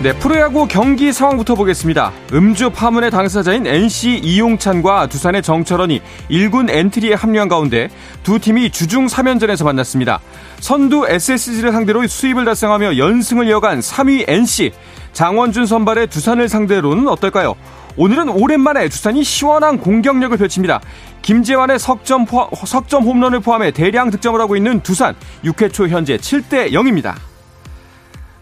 네, 0.00 0.12
프로야구 0.12 0.68
경기 0.68 1.12
상황부터 1.12 1.56
보겠습니다. 1.56 2.12
음주 2.32 2.70
파문의 2.70 3.10
당사자인 3.10 3.66
NC 3.66 4.20
이용찬과 4.22 5.08
두산의 5.08 5.42
정철원이 5.42 6.00
1군 6.30 6.70
엔트리에 6.70 7.14
합류한 7.14 7.48
가운데 7.48 7.88
두 8.22 8.38
팀이 8.38 8.70
주중 8.70 9.06
3연전에서 9.06 9.64
만났습니다. 9.64 10.20
선두 10.60 11.04
SSG를 11.08 11.72
상대로 11.72 12.06
수입을 12.06 12.44
달성하며 12.44 12.96
연승을 12.96 13.48
이어간 13.48 13.80
3위 13.80 14.26
NC, 14.28 14.70
장원준 15.14 15.66
선발의 15.66 16.06
두산을 16.06 16.48
상대로는 16.48 17.08
어떨까요? 17.08 17.56
오늘은 17.96 18.28
오랜만에 18.28 18.88
두산이 18.88 19.24
시원한 19.24 19.78
공격력을 19.78 20.38
펼칩니다. 20.38 20.80
김재환의 21.22 21.80
석점, 21.80 22.24
포함, 22.24 22.50
석점 22.54 23.02
홈런을 23.02 23.40
포함해 23.40 23.72
대량 23.72 24.10
득점을 24.10 24.40
하고 24.40 24.54
있는 24.54 24.80
두산, 24.80 25.16
6회 25.42 25.72
초 25.72 25.88
현재 25.88 26.16
7대 26.18 26.70
0입니다. 26.70 27.16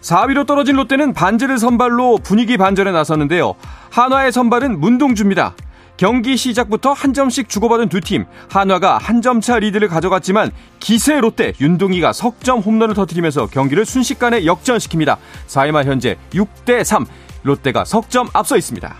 4위로 0.01 0.45
떨어진 0.45 0.75
롯데는 0.75 1.13
반지를 1.13 1.57
선발로 1.57 2.19
분위기 2.23 2.57
반전에 2.57 2.91
나섰는데요. 2.91 3.55
한화의 3.91 4.31
선발은 4.31 4.79
문동주입니다. 4.79 5.55
경기 5.97 6.37
시작부터 6.37 6.93
한 6.93 7.11
점씩 7.13 7.49
주고받은 7.49 7.89
두 7.89 7.99
팀, 8.01 8.25
한화가 8.51 8.99
한 8.99 9.21
점 9.21 9.41
차 9.41 9.57
리드를 9.57 9.87
가져갔지만 9.87 10.51
기세 10.79 11.19
롯데 11.19 11.53
윤동희가 11.59 12.13
석점 12.13 12.59
홈런을 12.59 12.93
터뜨리면서 12.93 13.47
경기를 13.47 13.83
순식간에 13.83 14.43
역전시킵니다. 14.43 15.17
4회 15.47 15.71
말 15.71 15.85
현재 15.85 16.17
6대 16.33 16.83
3, 16.83 17.05
롯데가 17.41 17.83
석점 17.83 18.29
앞서 18.33 18.57
있습니다. 18.57 18.95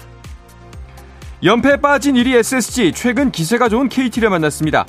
연패에 1.44 1.77
빠진 1.77 2.16
1위 2.16 2.33
SSG, 2.35 2.94
최근 2.94 3.29
기세가 3.29 3.69
좋은 3.69 3.89
KT를 3.89 4.31
만났습니다. 4.31 4.88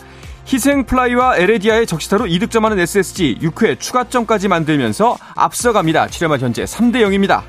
희생 0.51 0.85
플라이와 0.85 1.37
에레디아의 1.37 1.87
적시타로 1.87 2.27
2득점하는 2.27 2.79
SSG 2.79 3.39
6회 3.43 3.79
추가점까지 3.79 4.49
만들면서 4.49 5.19
앞서갑니다. 5.35 6.07
7회말 6.07 6.41
현재 6.41 6.65
3대 6.65 7.03
0입니다. 7.03 7.43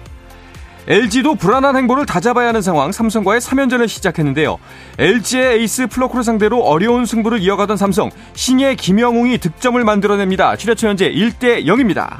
LG도 0.85 1.35
불안한 1.35 1.77
행보를 1.77 2.05
다잡아야 2.05 2.49
하는 2.49 2.61
상황 2.61 2.91
삼성과의 2.91 3.39
3연전을 3.39 3.87
시작했는데요. 3.87 4.57
LG의 4.97 5.59
에이스 5.59 5.87
플럿코를 5.87 6.23
상대로 6.23 6.61
어려운 6.61 7.05
승부를 7.05 7.39
이어가던 7.39 7.77
삼성 7.77 8.09
신예 8.33 8.75
김영웅이 8.75 9.37
득점을 9.37 9.81
만들어냅니다. 9.81 10.55
7회 10.55 10.75
초 10.75 10.89
현재 10.89 11.09
1대 11.09 11.65
0입니다. 11.65 12.17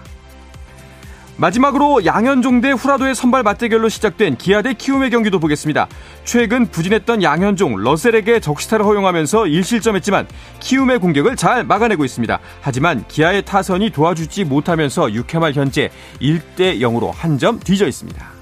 마지막으로 1.40 2.06
양현종 2.06 2.60
대 2.60 2.72
후라도의 2.72 3.16
선발 3.16 3.44
맞대결로 3.44 3.88
시작된 3.88 4.36
기아 4.36 4.62
대 4.62 4.74
키움의 4.74 5.10
경기도 5.10 5.40
보겠습니다. 5.40 5.88
최근 6.26 6.68
부진했던 6.68 7.24
양현종, 7.24 7.78
러셀에게 7.78 8.42
적시타를 8.42 8.86
허용하면서 8.86 9.44
1실점했지만 9.44 10.28
키움의 10.60 11.00
공격을 11.00 11.38
잘 11.38 11.64
막아내고 11.64 12.04
있습니다. 12.04 12.40
하지만 12.60 13.06
기아의 13.08 13.46
타선이 13.46 13.92
도와주지 13.92 14.44
못하면서 14.44 15.08
6회 15.08 15.40
말 15.40 15.54
현재 15.54 15.90
1대 16.22 16.80
0으로 16.82 17.12
한 17.14 17.40
점 17.40 17.58
뒤져 17.58 17.88
있습니다. 17.88 18.39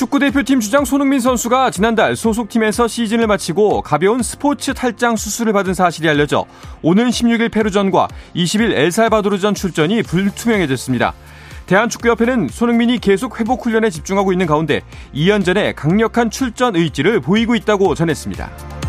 축구대표팀 0.00 0.60
주장 0.60 0.86
손흥민 0.86 1.20
선수가 1.20 1.70
지난달 1.72 2.16
소속팀에서 2.16 2.88
시즌을 2.88 3.26
마치고 3.26 3.82
가벼운 3.82 4.22
스포츠 4.22 4.72
탈장 4.72 5.14
수술을 5.14 5.52
받은 5.52 5.74
사실이 5.74 6.08
알려져 6.08 6.46
오는 6.80 7.10
16일 7.10 7.52
페루전과 7.52 8.08
20일 8.34 8.72
엘살바도르전 8.72 9.52
출전이 9.52 10.02
불투명해졌습니다. 10.04 11.12
대한축구협회는 11.66 12.48
손흥민이 12.48 12.98
계속 12.98 13.40
회복 13.40 13.66
훈련에 13.66 13.90
집중하고 13.90 14.32
있는 14.32 14.46
가운데 14.46 14.80
2연전에 15.14 15.74
강력한 15.76 16.30
출전 16.30 16.76
의지를 16.76 17.20
보이고 17.20 17.54
있다고 17.54 17.94
전했습니다. 17.94 18.79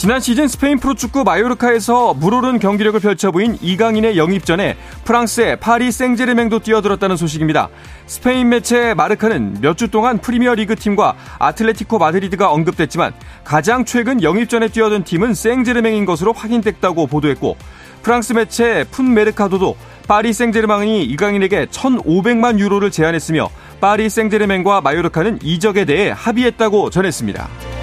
지난 0.00 0.18
시즌 0.18 0.48
스페인 0.48 0.78
프로축구 0.78 1.24
마요르카에서 1.24 2.14
물오른 2.14 2.58
경기력을 2.58 2.98
펼쳐 3.00 3.30
보인 3.30 3.58
이강인의 3.60 4.16
영입 4.16 4.46
전에 4.46 4.78
프랑스의 5.04 5.60
파리 5.60 5.92
생제르맹도 5.92 6.60
뛰어들었다는 6.60 7.18
소식입니다. 7.18 7.68
스페인 8.06 8.48
매체 8.48 8.94
마르카는 8.94 9.58
몇 9.60 9.76
주 9.76 9.88
동안 9.88 10.16
프리미어 10.16 10.54
리그 10.54 10.74
팀과 10.74 11.16
아틀레티코 11.38 11.98
마드리드가 11.98 12.50
언급됐지만 12.50 13.12
가장 13.44 13.84
최근 13.84 14.22
영입 14.22 14.48
전에 14.48 14.68
뛰어든 14.68 15.04
팀은 15.04 15.34
생제르맹인 15.34 16.06
것으로 16.06 16.32
확인됐다고 16.32 17.06
보도했고 17.06 17.58
프랑스 18.02 18.32
매체 18.32 18.86
풋 18.90 19.12
메르카토도 19.12 19.76
파리 20.08 20.32
생제르맹이 20.32 21.04
이강인에게 21.04 21.66
1,500만 21.66 22.58
유로를 22.58 22.90
제안했으며 22.90 23.50
파리 23.82 24.08
생제르맹과 24.08 24.80
마요르카는 24.80 25.40
이적에 25.42 25.84
대해 25.84 26.10
합의했다고 26.16 26.88
전했습니다. 26.88 27.79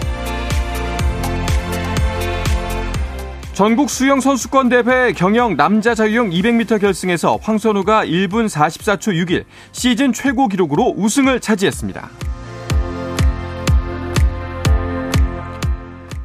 전국 3.58 3.90
수영 3.90 4.22
선수권 4.22 4.70
대회 4.70 5.12
경영 5.14 5.58
남자 5.58 5.96
자유형 5.96 6.30
200m 6.30 6.80
결승에서 6.80 7.40
황선우가 7.42 8.06
1분 8.06 8.48
44초 8.48 9.16
61 9.26 9.46
시즌 9.72 10.14
최고 10.14 10.48
기록으로 10.48 10.94
우승을 10.96 11.40
차지했습니다. 11.40 12.08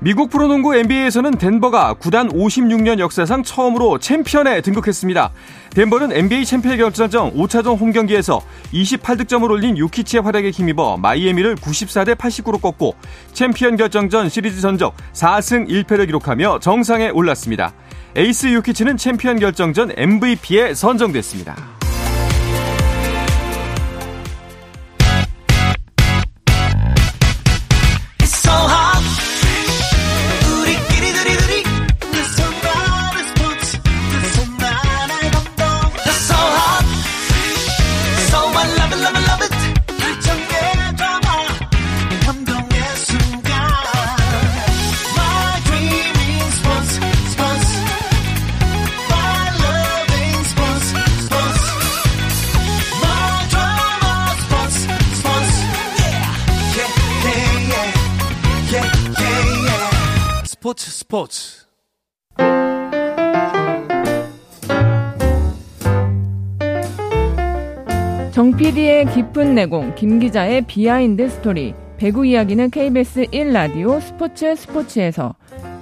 미국 0.00 0.28
프로농구 0.28 0.74
NBA에서는 0.74 1.38
덴버가 1.38 1.94
구단 1.94 2.28
56년 2.28 2.98
역사상 2.98 3.44
처음으로 3.44 3.98
챔피언에 3.98 4.60
등극했습니다. 4.60 5.30
덴버는 5.74 6.12
NBA 6.12 6.44
챔피언 6.44 6.76
결정전 6.76 7.34
5차전 7.34 7.80
홈경기에서 7.80 8.42
28득점을 8.74 9.50
올린 9.50 9.78
요키치의 9.78 10.22
활약에 10.22 10.50
힘입어 10.50 10.98
마이애미를 10.98 11.56
94대 11.56 12.14
89로 12.14 12.60
꺾고 12.60 12.94
챔피언 13.32 13.76
결정전 13.76 14.28
시리즈 14.28 14.60
전적 14.60 14.94
4승 15.14 15.68
1패를 15.68 16.06
기록하며 16.06 16.58
정상에 16.60 17.08
올랐습니다. 17.08 17.72
에이스 18.14 18.48
요키치는 18.48 18.98
챔피언 18.98 19.38
결정전 19.38 19.92
MVP에 19.96 20.74
선정됐습니다. 20.74 21.81
정 68.32 68.56
PD의 68.56 69.10
깊은 69.12 69.54
내공, 69.54 69.94
김 69.94 70.18
기자의 70.18 70.62
비하인드 70.62 71.28
스토리. 71.28 71.74
배구 71.98 72.24
이야기는 72.24 72.70
KBS 72.70 73.26
1라디오 73.26 74.00
스포츠 74.00 74.56
스포츠에서 74.56 75.34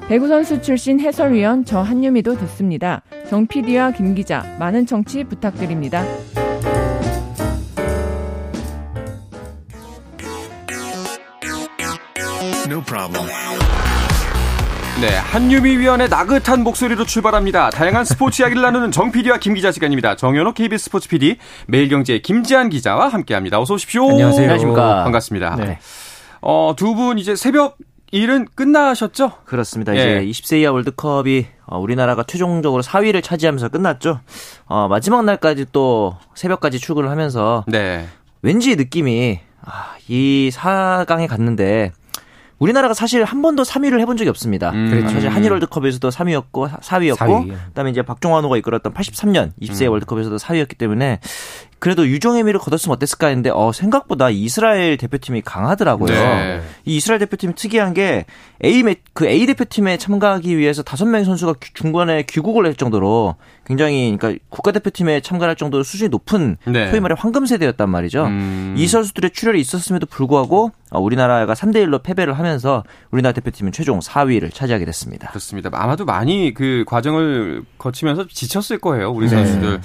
배구 0.09 0.27
선수 0.27 0.61
출신 0.61 0.99
해설위원 0.99 1.65
저 1.65 1.81
한유미도 1.81 2.37
듣습니다. 2.39 3.03
정 3.29 3.47
PD와 3.47 3.93
김 3.93 4.17
기자 4.17 4.45
많은 4.59 4.85
청취 4.85 5.23
부탁드립니다. 5.25 6.05
네, 15.01 15.17
한유미 15.17 15.79
위원의 15.79 16.11
나긋한 16.11 16.63
목소리로 16.63 17.07
출발합니다. 17.07 17.71
다양한 17.71 18.05
스포츠 18.05 18.43
이야기를 18.43 18.61
나누는 18.61 18.91
정 18.93 19.11
PD와 19.11 19.39
김 19.39 19.55
기자 19.55 19.73
시간입니다. 19.73 20.15
정현호 20.17 20.53
KBS 20.53 20.85
스포츠 20.85 21.09
PD, 21.09 21.39
매일경제 21.69 22.19
김지한 22.19 22.69
기자와 22.69 23.09
함께합니다. 23.09 23.59
어서 23.59 23.75
오십시오. 23.75 24.11
안녕하세요. 24.11 24.43
안녕하십니까. 24.43 25.05
반갑습니다. 25.05 25.57
네. 25.57 25.79
어, 26.43 26.75
두 26.77 26.95
분 26.95 27.19
이제 27.19 27.35
새벽 27.35 27.79
일은 28.13 28.47
끝나셨죠? 28.55 29.33
그렇습니다. 29.47 29.97
예. 29.97 30.23
이제 30.23 30.43
20세 30.43 30.61
이하 30.61 30.73
월드컵이 30.73 31.47
어, 31.65 31.79
우리나라가 31.79 32.23
최종적으로 32.23 32.83
4위를 32.83 33.23
차지하면서 33.23 33.71
끝났죠. 33.71 34.21
어, 34.67 34.87
마지막 34.89 35.25
날까지 35.25 35.67
또 35.73 36.17
새벽까지 36.35 36.79
출근을 36.79 37.09
하면서 37.09 37.65
네. 37.69 38.07
왠지 38.43 38.77
느낌이 38.77 39.41
아, 39.65 39.95
이 40.09 40.51
4강에 40.53 41.27
갔는데 41.29 41.93
우리나라가 42.61 42.93
사실 42.95 43.25
한 43.25 43.41
번도 43.43 43.63
3위를 43.65 44.01
해본 44.01 44.17
적이 44.19 44.29
없습니다. 44.31 44.71
음. 44.71 44.91
그렇죠. 44.91 45.09
사실 45.15 45.31
한일 45.31 45.51
월드컵에서도 45.53 46.09
3위였고 46.11 46.69
4위였고 46.81 47.17
4위. 47.17 47.55
그다음에 47.69 47.91
이제 47.91 48.03
박종환호가 48.03 48.57
이끌었던 48.59 48.93
83년 48.93 49.51
20세 49.63 49.87
음. 49.87 49.93
월드컵에서도 49.93 50.37
4위였기 50.37 50.77
때문에 50.77 51.21
그래도 51.79 52.07
유종의 52.07 52.43
미를 52.45 52.61
거뒀으면 52.61 52.95
어땠을까 52.97 53.29
했는데 53.29 53.49
어 53.51 53.73
생각보다 53.73 54.29
이스라엘 54.29 54.99
대표팀이 54.99 55.41
강하더라고요. 55.41 56.13
네. 56.13 56.61
이 56.85 56.97
이스라엘 56.99 57.19
대표팀 57.21 57.55
특이한 57.57 57.95
게 57.95 58.27
A 58.63 58.83
매- 58.83 58.97
그 59.15 59.27
A 59.27 59.47
대표팀에 59.47 59.97
참가하기 59.97 60.59
위해서 60.59 60.83
다섯 60.83 61.07
명의 61.07 61.25
선수가 61.25 61.55
귀- 61.63 61.73
중간에 61.73 62.25
귀국을 62.25 62.67
할 62.67 62.75
정도로 62.75 63.37
굉장히 63.71 64.17
그러니까 64.19 64.45
국가대표팀에 64.49 65.21
참가할 65.21 65.55
정도로 65.55 65.85
수준이 65.85 66.09
높은 66.09 66.57
네. 66.67 66.91
소위 66.91 66.99
말해 66.99 67.15
황금 67.17 67.47
세대였단 67.47 67.89
말이죠. 67.89 68.25
음. 68.25 68.75
이 68.77 68.89
선수들의 68.89 69.31
출혈이 69.31 69.61
있었음에도 69.61 70.07
불구하고 70.07 70.73
어, 70.91 70.99
우리나라가 70.99 71.55
3대 71.55 71.77
1로 71.87 72.03
패배를 72.03 72.37
하면서 72.37 72.83
우리나라 73.13 73.33
대표팀은 73.33 73.71
최종 73.71 74.01
4위를 74.01 74.53
차지하게 74.53 74.87
됐습니다. 74.87 75.29
그렇습니다. 75.29 75.71
아마도 75.73 76.05
많이 76.05 76.53
그 76.53 76.83
과정을 76.85 77.63
거치면서 77.79 78.27
지쳤을 78.27 78.81
거예요, 78.81 79.13
우리 79.13 79.29
네. 79.29 79.37
선수들. 79.37 79.81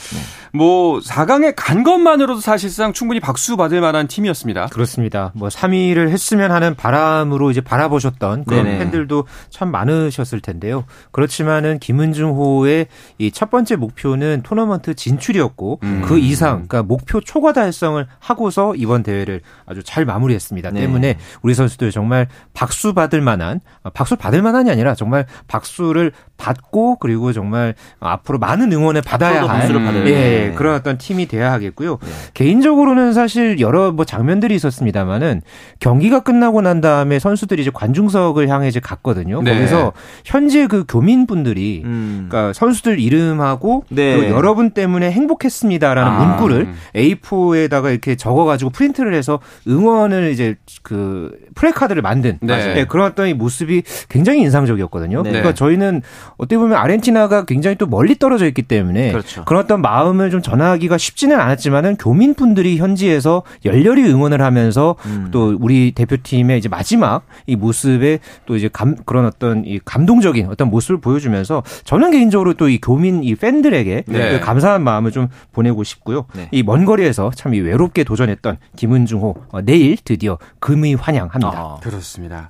뭐 0.52 0.98
4강에 1.02 1.54
간 1.56 1.84
것만으로도 1.84 2.42
사실상 2.42 2.92
충분히 2.92 3.20
박수 3.20 3.56
받을 3.56 3.82
만한 3.82 4.08
팀이었습니다. 4.08 4.68
그렇습니다. 4.68 5.32
뭐 5.36 5.50
3위를 5.50 6.10
했으면 6.10 6.50
하는 6.50 6.74
바람으로 6.74 7.52
이제 7.52 7.62
바라보셨던 7.62 8.46
그런 8.46 8.64
네네. 8.64 8.80
팬들도 8.80 9.26
참 9.52 9.70
많으셨을 9.70 10.40
텐데요. 10.40 10.86
그렇지만은 11.12 11.78
김은중호의 11.78 12.88
이 13.20 13.32
첫 13.36 13.50
번째 13.50 13.75
목표는 13.78 14.42
토너먼트 14.44 14.96
진출이었고 14.96 15.80
음. 15.84 16.02
그 16.06 16.18
이상 16.18 16.68
그러니까 16.68 16.84
목표 16.84 17.22
초과 17.22 17.54
달성을 17.54 18.06
하고서 18.20 18.76
이번 18.76 19.04
대회를 19.04 19.42
아주 19.66 19.84
잘 19.84 20.06
마무리했습니다. 20.06 20.72
네. 20.72 20.82
때문에 20.82 21.18
우리 21.42 21.54
선수들 21.54 21.92
정말 21.92 22.28
박수 22.54 22.94
받을 22.94 23.22
만한 23.22 23.60
아, 23.84 23.90
박수 23.90 24.16
받을 24.16 24.42
만한이 24.42 24.70
아니라 24.70 24.96
정말 24.96 25.26
박수를 25.48 26.12
받고 26.38 26.98
그리고 26.98 27.34
정말 27.34 27.76
앞으로 28.00 28.40
많은 28.40 28.72
응원을 28.72 29.02
받아야 29.02 29.44
할 29.48 29.66
음. 29.72 30.04
예, 30.08 30.12
네. 30.12 30.54
그런 30.56 30.76
어떤 30.76 30.98
팀이 30.98 31.28
돼야 31.28 31.52
하겠고요. 31.52 31.98
개인적으로는 32.34 33.14
사실 33.14 33.60
여러 33.60 33.92
뭐 33.92 34.06
장면들이 34.06 34.56
있었습니다만은 34.56 35.42
경기가 35.80 36.22
끝나고 36.22 36.62
난 36.62 36.82
다음에 36.82 37.20
선수들이 37.20 37.62
이제 37.62 37.72
관중석을 37.74 38.50
향해 38.50 38.68
이제 38.68 38.80
갔거든요. 38.80 39.42
네. 39.42 39.56
거기서 39.56 39.94
현재 40.24 40.68
그 40.68 40.86
교민분들이 40.88 41.82
음. 41.86 42.28
그러니까 42.30 42.54
선수들 42.54 43.00
이름하고 43.00 43.86
네. 43.90 44.30
여러분 44.30 44.72
때문에 44.72 45.12
행복했습니다라는 45.12 46.12
아. 46.12 46.26
문구를 46.26 46.74
A4에다가 46.96 47.92
이렇게 47.92 48.16
적어가지고 48.16 48.72
프린트를 48.72 49.14
해서 49.14 49.40
응원을 49.68 50.32
이제 50.32 50.56
그 50.84 51.32
플래카드를 51.56 52.02
만든 52.02 52.38
네. 52.42 52.74
네, 52.74 52.86
그런 52.86 53.08
어떤 53.08 53.28
이 53.28 53.34
모습이 53.34 53.84
굉장히 54.10 54.42
인상적이었거든요. 54.42 55.24
네. 55.24 55.30
그러니까 55.30 55.54
저희는 55.54 56.02
어떻게 56.38 56.58
보면 56.58 56.78
아르헨티나가 56.78 57.46
굉장히 57.46 57.76
또 57.78 57.88
멀리 57.88 58.16
떨어져 58.20 58.46
있기 58.48 58.62
때문에 58.62 59.12
그렇죠. 59.12 59.44
런 59.48 59.60
어떤 59.64 59.82
마음을 59.82 60.30
좀 60.30 60.42
전하기가 60.42 60.98
쉽지는 60.98 61.40
않았지만은 61.40 61.96
교민분들이 61.98 62.78
현지에서 62.78 63.44
열렬히 63.66 64.04
응원을 64.10 64.42
하면서 64.42 64.96
음. 65.06 65.30
또 65.32 65.58
우리 65.60 65.92
대표팀의 65.92 66.58
이제 66.60 66.70
마지막 66.70 67.24
이 67.48 67.56
모습에 67.56 68.20
또 68.46 68.56
이제 68.56 68.70
감 68.72 68.96
그런 69.06 69.26
어떤 69.26 69.66
이 69.66 69.80
감동적인 69.84 70.48
어떤 70.50 70.70
모습을 70.70 71.00
보여주면서 71.00 71.64
저는 71.86 72.12
개인적으로 72.12 72.54
또 72.54 72.66
이 72.68 72.80
교민 72.82 73.24
이 73.24 73.36
팬들에게 73.36 74.04
네. 74.08 74.32
그 74.32 74.40
감사한 74.40 74.84
마음을 74.84 75.12
좀 75.12 75.30
보내고 75.54 75.84
싶고요. 75.84 76.26
네. 76.36 76.50
이먼 76.52 76.86
거리에서 76.86 77.32
참 77.36 77.54
이 77.56 77.60
외롭게 77.60 78.04
도전했던 78.04 78.58
김은중호 78.76 79.36
어, 79.52 79.62
내일 79.62 79.96
드디어 80.04 80.38
금이 80.60 80.96
환영합니다. 80.96 81.48
아. 81.58 81.78
그렇습니다. 81.82 82.50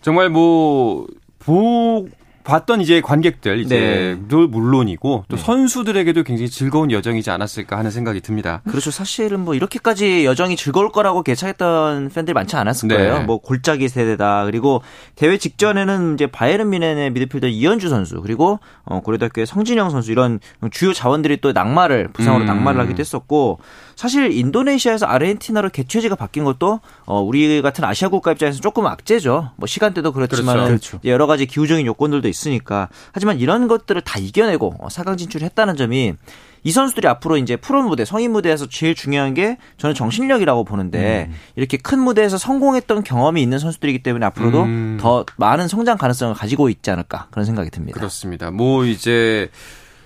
정말 0.00 0.30
뭐, 0.30 1.06
보, 1.40 2.06
봤던 2.44 2.80
이제 2.80 3.00
관객들 3.00 3.60
이제 3.60 4.18
도 4.28 4.48
물론이고 4.48 5.24
또 5.28 5.36
네. 5.36 5.42
선수들에게도 5.42 6.22
굉장히 6.22 6.48
즐거운 6.48 6.90
여정이지 6.90 7.30
않았을까 7.30 7.76
하는 7.76 7.90
생각이 7.90 8.20
듭니다. 8.20 8.62
그렇죠. 8.68 8.90
사실은 8.90 9.40
뭐 9.40 9.54
이렇게까지 9.54 10.24
여정이 10.24 10.56
즐거울 10.56 10.90
거라고 10.90 11.22
예상했던 11.26 12.10
팬들이 12.14 12.34
많지 12.34 12.56
않았을 12.56 12.88
네. 12.88 12.96
거예요. 12.96 13.22
뭐 13.22 13.38
골짜기 13.38 13.88
세대다. 13.88 14.46
그리고 14.46 14.82
대회 15.16 15.36
직전에는 15.36 16.14
이제 16.14 16.26
바이에른 16.26 16.70
미넨의 16.70 17.10
미드필더 17.10 17.48
이현주 17.48 17.88
선수 17.88 18.20
그리고 18.22 18.58
어 18.84 19.00
고려대학교의 19.00 19.46
성진영 19.46 19.90
선수 19.90 20.10
이런 20.10 20.40
주요 20.70 20.92
자원들이 20.92 21.40
또 21.40 21.52
낙마를 21.52 22.08
부상으로 22.12 22.44
음. 22.44 22.46
낙마를 22.46 22.80
하기도 22.80 23.00
했었고 23.00 23.60
사실 24.00 24.32
인도네시아에서 24.32 25.04
아르헨티나로 25.04 25.68
개최지가 25.68 26.14
바뀐 26.14 26.42
것도 26.42 26.80
어 27.04 27.20
우리 27.20 27.60
같은 27.60 27.84
아시아 27.84 28.08
국가 28.08 28.32
입장에서 28.32 28.58
조금 28.58 28.86
악재죠. 28.86 29.50
뭐 29.56 29.66
시간대도 29.66 30.12
그렇지만 30.12 30.56
그렇죠. 30.56 30.92
그렇죠. 30.92 31.00
여러 31.04 31.26
가지 31.26 31.44
기후적인 31.44 31.84
요건들도 31.84 32.26
있으니까 32.26 32.88
하지만 33.12 33.38
이런 33.38 33.68
것들을 33.68 34.00
다 34.00 34.18
이겨내고 34.18 34.76
어, 34.78 34.88
4강 34.88 35.18
진출했다는 35.18 35.76
점이 35.76 36.14
이 36.62 36.72
선수들이 36.72 37.08
앞으로 37.08 37.36
이제 37.36 37.56
프로 37.56 37.82
무대, 37.82 38.06
성인 38.06 38.32
무대에서 38.32 38.70
제일 38.70 38.94
중요한 38.94 39.34
게 39.34 39.58
저는 39.76 39.94
정신력이라고 39.94 40.64
보는데 40.64 41.26
음. 41.28 41.36
이렇게 41.56 41.76
큰 41.76 41.98
무대에서 41.98 42.38
성공했던 42.38 43.04
경험이 43.04 43.42
있는 43.42 43.58
선수들이기 43.58 44.02
때문에 44.02 44.24
앞으로도 44.24 44.62
음. 44.62 44.98
더 44.98 45.26
많은 45.36 45.68
성장 45.68 45.98
가능성을 45.98 46.34
가지고 46.34 46.70
있지 46.70 46.90
않을까 46.90 47.26
그런 47.30 47.44
생각이 47.44 47.68
듭니다. 47.68 47.98
그렇습니다. 47.98 48.50
뭐 48.50 48.86
이제 48.86 49.50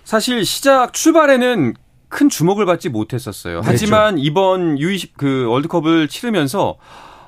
사실 0.02 0.44
시작 0.44 0.94
출발에는 0.94 1.74
큰 2.14 2.28
주목을 2.28 2.64
받지 2.64 2.88
못했었어요. 2.88 3.60
하지만 3.64 4.18
이번 4.20 4.76
U20 4.76 5.10
그 5.16 5.46
월드컵을 5.48 6.06
치르면서 6.06 6.76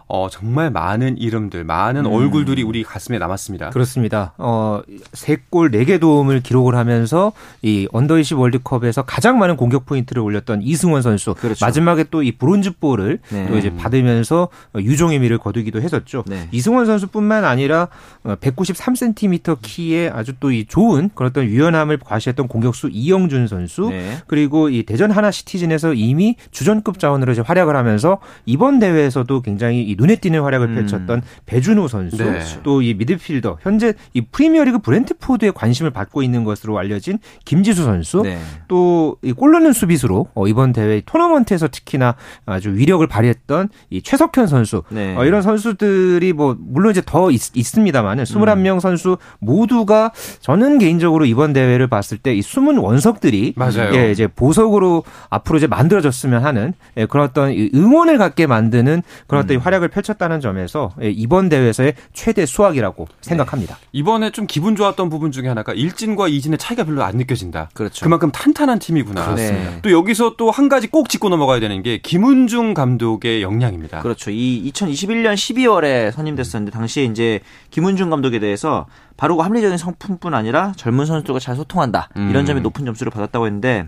어 0.09 0.29
정말 0.31 0.71
많은 0.71 1.19
이름들, 1.19 1.65
많은 1.65 2.07
얼굴들이 2.07 2.63
우리 2.63 2.85
가슴에 2.85 3.19
남았습니다. 3.19 3.71
그렇습니다. 3.71 4.35
어, 4.39 4.81
3골 5.13 5.73
4개 5.75 6.01
도움을 6.01 6.41
기록을 6.43 6.77
하면서 6.77 7.33
이 7.63 7.89
under 7.93 8.19
20 8.19 8.39
월드컵에서 8.39 9.03
가장 9.03 9.39
많은 9.39 9.57
공격 9.57 9.85
포인트를 9.85 10.23
올렸던 10.23 10.63
이승원 10.63 11.03
선수. 11.03 11.35
그렇죠. 11.35 11.65
마지막에 11.65 12.05
또 12.05 12.23
이 12.23 12.33
브론즈 12.33 12.79
볼을 12.79 13.19
네. 13.31 13.47
또 13.49 13.59
이제 13.59 13.75
받으면서 13.75 14.49
유종의 14.77 15.19
미를 15.19 15.39
거두기도 15.39 15.81
했었죠. 15.83 16.25
네. 16.27 16.49
이승원 16.53 16.87
선수뿐만 16.87 17.45
아니라 17.45 17.89
193cm 18.25 19.59
키에 19.63 20.09
아주 20.09 20.33
또 20.41 20.47
이 20.51 20.65
좋은 20.67 21.11
그런 21.15 21.31
어떤 21.31 21.45
유연함을 21.45 21.99
과시했던 21.99 22.47
공격수 22.49 22.89
이영준 22.93 23.49
선수. 23.49 23.89
네. 23.91 24.19
그리고 24.29 24.69
이 24.69 24.85
대전 24.85 25.11
하나 25.11 25.31
시티즌에서 25.33 25.93
이미 25.95 26.37
주전급 26.53 26.99
자원으로 27.01 27.33
이제 27.33 27.43
활약을 27.43 27.75
하면서 27.77 28.19
이번 28.47 28.79
대회에서도 28.79 29.43
굉장히 29.43 29.83
이 29.83 29.96
눈에 29.97 30.17
띄는 30.17 30.43
활약을 30.43 30.69
음. 30.69 30.75
펼쳤던 30.77 31.23
배준호 31.47 31.89
선수 31.89 32.17
네. 32.17 32.41
또이 32.63 32.95
미드필더 32.95 33.59
현재 33.63 33.95
이 34.15 34.21
프리미어리그 34.21 34.79
브렌트포드에 34.79 35.51
관심을 35.51 35.91
받고 35.91 36.23
있는 36.23 36.45
것으로 36.45 36.79
알려진 36.79 37.19
김지수 37.45 37.85
선수 37.85 38.23
네. 38.23 38.39
또이 38.69 39.33
골 39.37 39.53
넣는 39.53 39.73
수비수로 39.73 40.29
어, 40.35 40.47
이번 40.47 40.73
대회 40.73 41.03
토너먼트에서 41.05 41.69
특히나 41.69 42.15
아주 42.47 42.75
위력을 42.75 43.05
발휘했던 43.07 43.71
이 43.91 44.03
최석현 44.03 44.47
선수 44.47 44.83
네. 44.91 45.17
어, 45.17 45.25
이런 45.25 45.43
선수들이 45.43 46.33
뭐 46.33 46.57
물론 46.59 46.93
이제 46.93 47.03
더 47.05 47.31
있, 47.31 47.57
있습니다만은 47.57 48.25
21명 48.25 48.81
선수 48.81 49.19
모두가 49.41 50.13
저는 50.41 50.79
개인적으로 50.79 51.25
이번 51.25 51.53
대회를 51.53 51.89
봤을 51.89 52.19
때 52.19 52.37
이 52.37 52.43
숨은 52.43 52.77
원석들이 52.79 53.55
맞아요. 53.57 53.95
예, 53.95 54.11
이제 54.11 54.27
보석으로 54.27 55.05
앞으로 55.31 55.57
이제 55.59 55.67
만들어졌으면 55.67 56.45
하는 56.45 56.75
예, 56.97 57.07
그런 57.07 57.27
어떤 57.27 57.51
이 57.53 57.71
응원을 57.75 58.19
갖게 58.19 58.47
만드는 58.47 59.03
그런 59.27 59.45
어떤 59.45 59.57
이 59.57 59.59
활약을 59.59 59.86
펼쳤다는 59.89 60.41
점에서 60.41 60.93
예, 61.03 61.11
이번 61.11 61.49
대회에서의 61.49 61.95
최대 62.13 62.45
수확이라고 62.47 63.07
생각합니다. 63.21 63.79
이번에 63.93 64.31
좀 64.31 64.47
기분 64.47 64.75
좋았던 64.75 65.11
부분 65.11 65.31
중에 65.31 65.49
하나가 65.49 65.73
일진과 65.73 66.29
이진의 66.29 66.59
차이가 66.59 66.85
별로 66.85 67.05
안 67.05 67.17
느껴진다. 67.17 67.71
그렇죠. 67.75 68.03
그만큼 68.05 68.31
탄탄한 68.33 68.79
팀이구나. 68.81 69.35
네. 69.37 69.79
또 69.83 69.93
여기서 69.93 70.35
또 70.37 70.51
한 70.57 70.69
가지 70.71 70.87
꼭 70.89 71.11
짚고 71.11 71.29
넘어가야 71.29 71.61
되는 71.61 71.83
게 71.83 71.99
김은중 71.99 72.73
감독의 72.73 73.43
역량입니다. 73.43 74.01
그렇죠. 74.01 74.31
이 74.31 74.73
2021년 74.73 75.35
12월에 75.35 76.11
선임됐었는데 76.13 76.71
당시에 76.73 77.05
이제 77.05 77.41
김은중 77.71 78.09
감독에 78.09 78.39
대해서 78.39 78.87
바로 79.19 79.41
합리적인 79.43 79.77
성품뿐 79.77 80.33
아니라 80.33 80.73
젊은 80.77 81.05
선수들과 81.05 81.41
잘 81.41 81.57
소통한다. 81.57 82.09
음. 82.17 82.31
이런 82.31 82.47
점에 82.47 82.61
높은 82.61 82.87
점수를 82.87 83.11
받았다고 83.11 83.45
했는데 83.47 83.87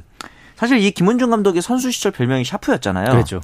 사실 0.56 0.78
이 0.78 0.90
김은중 0.90 1.30
감독의 1.30 1.62
선수 1.62 1.90
시절 1.90 2.12
별명이 2.12 2.44
샤프였잖아요. 2.44 3.10
그렇죠. 3.12 3.40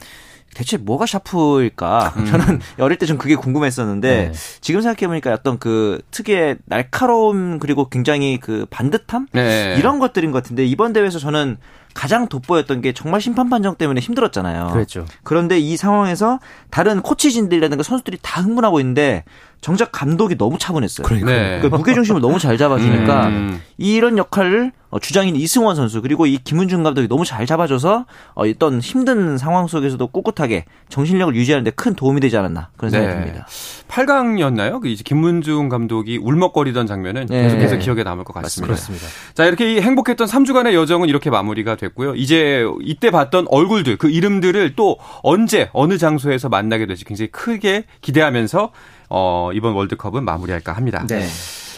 대체 0.54 0.76
뭐가 0.76 1.06
샤프일까? 1.06 2.14
음. 2.16 2.26
저는 2.26 2.60
어릴 2.80 2.98
때 2.98 3.04
좀 3.06 3.18
그게 3.18 3.34
궁금했었는데 3.34 4.30
네. 4.30 4.32
지금 4.60 4.80
생각해 4.80 5.06
보니까 5.08 5.32
어떤 5.32 5.58
그 5.58 6.00
특유의 6.10 6.56
날카로움 6.64 7.58
그리고 7.58 7.88
굉장히 7.88 8.38
그 8.40 8.66
반듯함 8.70 9.26
네. 9.32 9.74
이런 9.78 9.98
것들인 9.98 10.30
것 10.32 10.42
같은데 10.42 10.64
이번 10.64 10.92
대회에서 10.94 11.18
저는 11.18 11.58
가장 11.94 12.28
돋보였던 12.28 12.80
게 12.80 12.92
정말 12.92 13.20
심판 13.20 13.48
판정 13.48 13.76
때문에 13.76 14.00
힘들었잖아요. 14.00 14.70
그렇죠. 14.72 15.06
그런데 15.22 15.58
이 15.58 15.76
상황에서 15.76 16.40
다른 16.70 17.00
코치진들이라든가 17.00 17.82
선수들이 17.82 18.18
다 18.20 18.42
흥분하고 18.42 18.80
있는데 18.80 19.24
정작 19.60 19.92
감독이 19.92 20.36
너무 20.36 20.58
차분했어요. 20.58 21.06
네. 21.24 21.58
그러니까 21.58 21.78
무게 21.78 21.94
중심을 21.94 22.20
너무 22.20 22.38
잘 22.38 22.58
잡아주니까 22.58 23.28
음. 23.28 23.62
이런 23.78 24.18
역할을 24.18 24.72
어, 24.90 24.98
주장인 25.00 25.34
이승원 25.34 25.74
선수 25.74 26.02
그리고 26.02 26.26
이 26.26 26.38
김은중 26.38 26.82
감독이 26.82 27.08
너무 27.08 27.24
잘 27.24 27.46
잡아줘서 27.46 28.04
어, 28.34 28.46
어떤 28.46 28.80
힘든 28.80 29.38
상황 29.38 29.66
속에서도 29.66 30.06
꿋꿋하게 30.06 30.66
정신력을 30.88 31.34
유지하는데 31.34 31.70
큰 31.70 31.94
도움이 31.94 32.20
되지 32.20 32.36
않았나 32.36 32.68
그런 32.76 32.90
생각이 32.90 33.14
네. 33.14 33.20
듭니다. 33.22 33.46
8강이었나요? 33.88 34.80
그 34.80 34.88
이제 34.88 35.02
김문중 35.02 35.68
감독이 35.68 36.18
울먹거리던 36.18 36.86
장면은 36.86 37.26
네. 37.26 37.42
계속해서 37.42 37.76
네. 37.76 37.78
기억에 37.80 38.02
남을 38.04 38.24
것 38.24 38.34
같습니다. 38.34 38.66
그렇습니다. 38.66 39.06
자, 39.34 39.46
이렇게 39.46 39.74
이 39.74 39.80
행복했던 39.80 40.28
3주간의 40.28 40.74
여정은 40.74 41.08
이렇게 41.08 41.30
마무리가 41.30 41.76
됐고요. 41.84 42.14
이제 42.14 42.64
이때 42.82 43.10
봤던 43.10 43.46
얼굴들, 43.48 43.96
그 43.96 44.10
이름들을 44.10 44.74
또 44.76 44.98
언제, 45.22 45.70
어느 45.72 45.98
장소에서 45.98 46.48
만나게 46.48 46.86
될지 46.86 47.04
굉장히 47.04 47.30
크게 47.30 47.84
기대하면서 48.00 48.72
어, 49.10 49.50
이번 49.52 49.74
월드컵은 49.74 50.24
마무리할까 50.24 50.72
합니다. 50.72 51.06
네. 51.08 51.26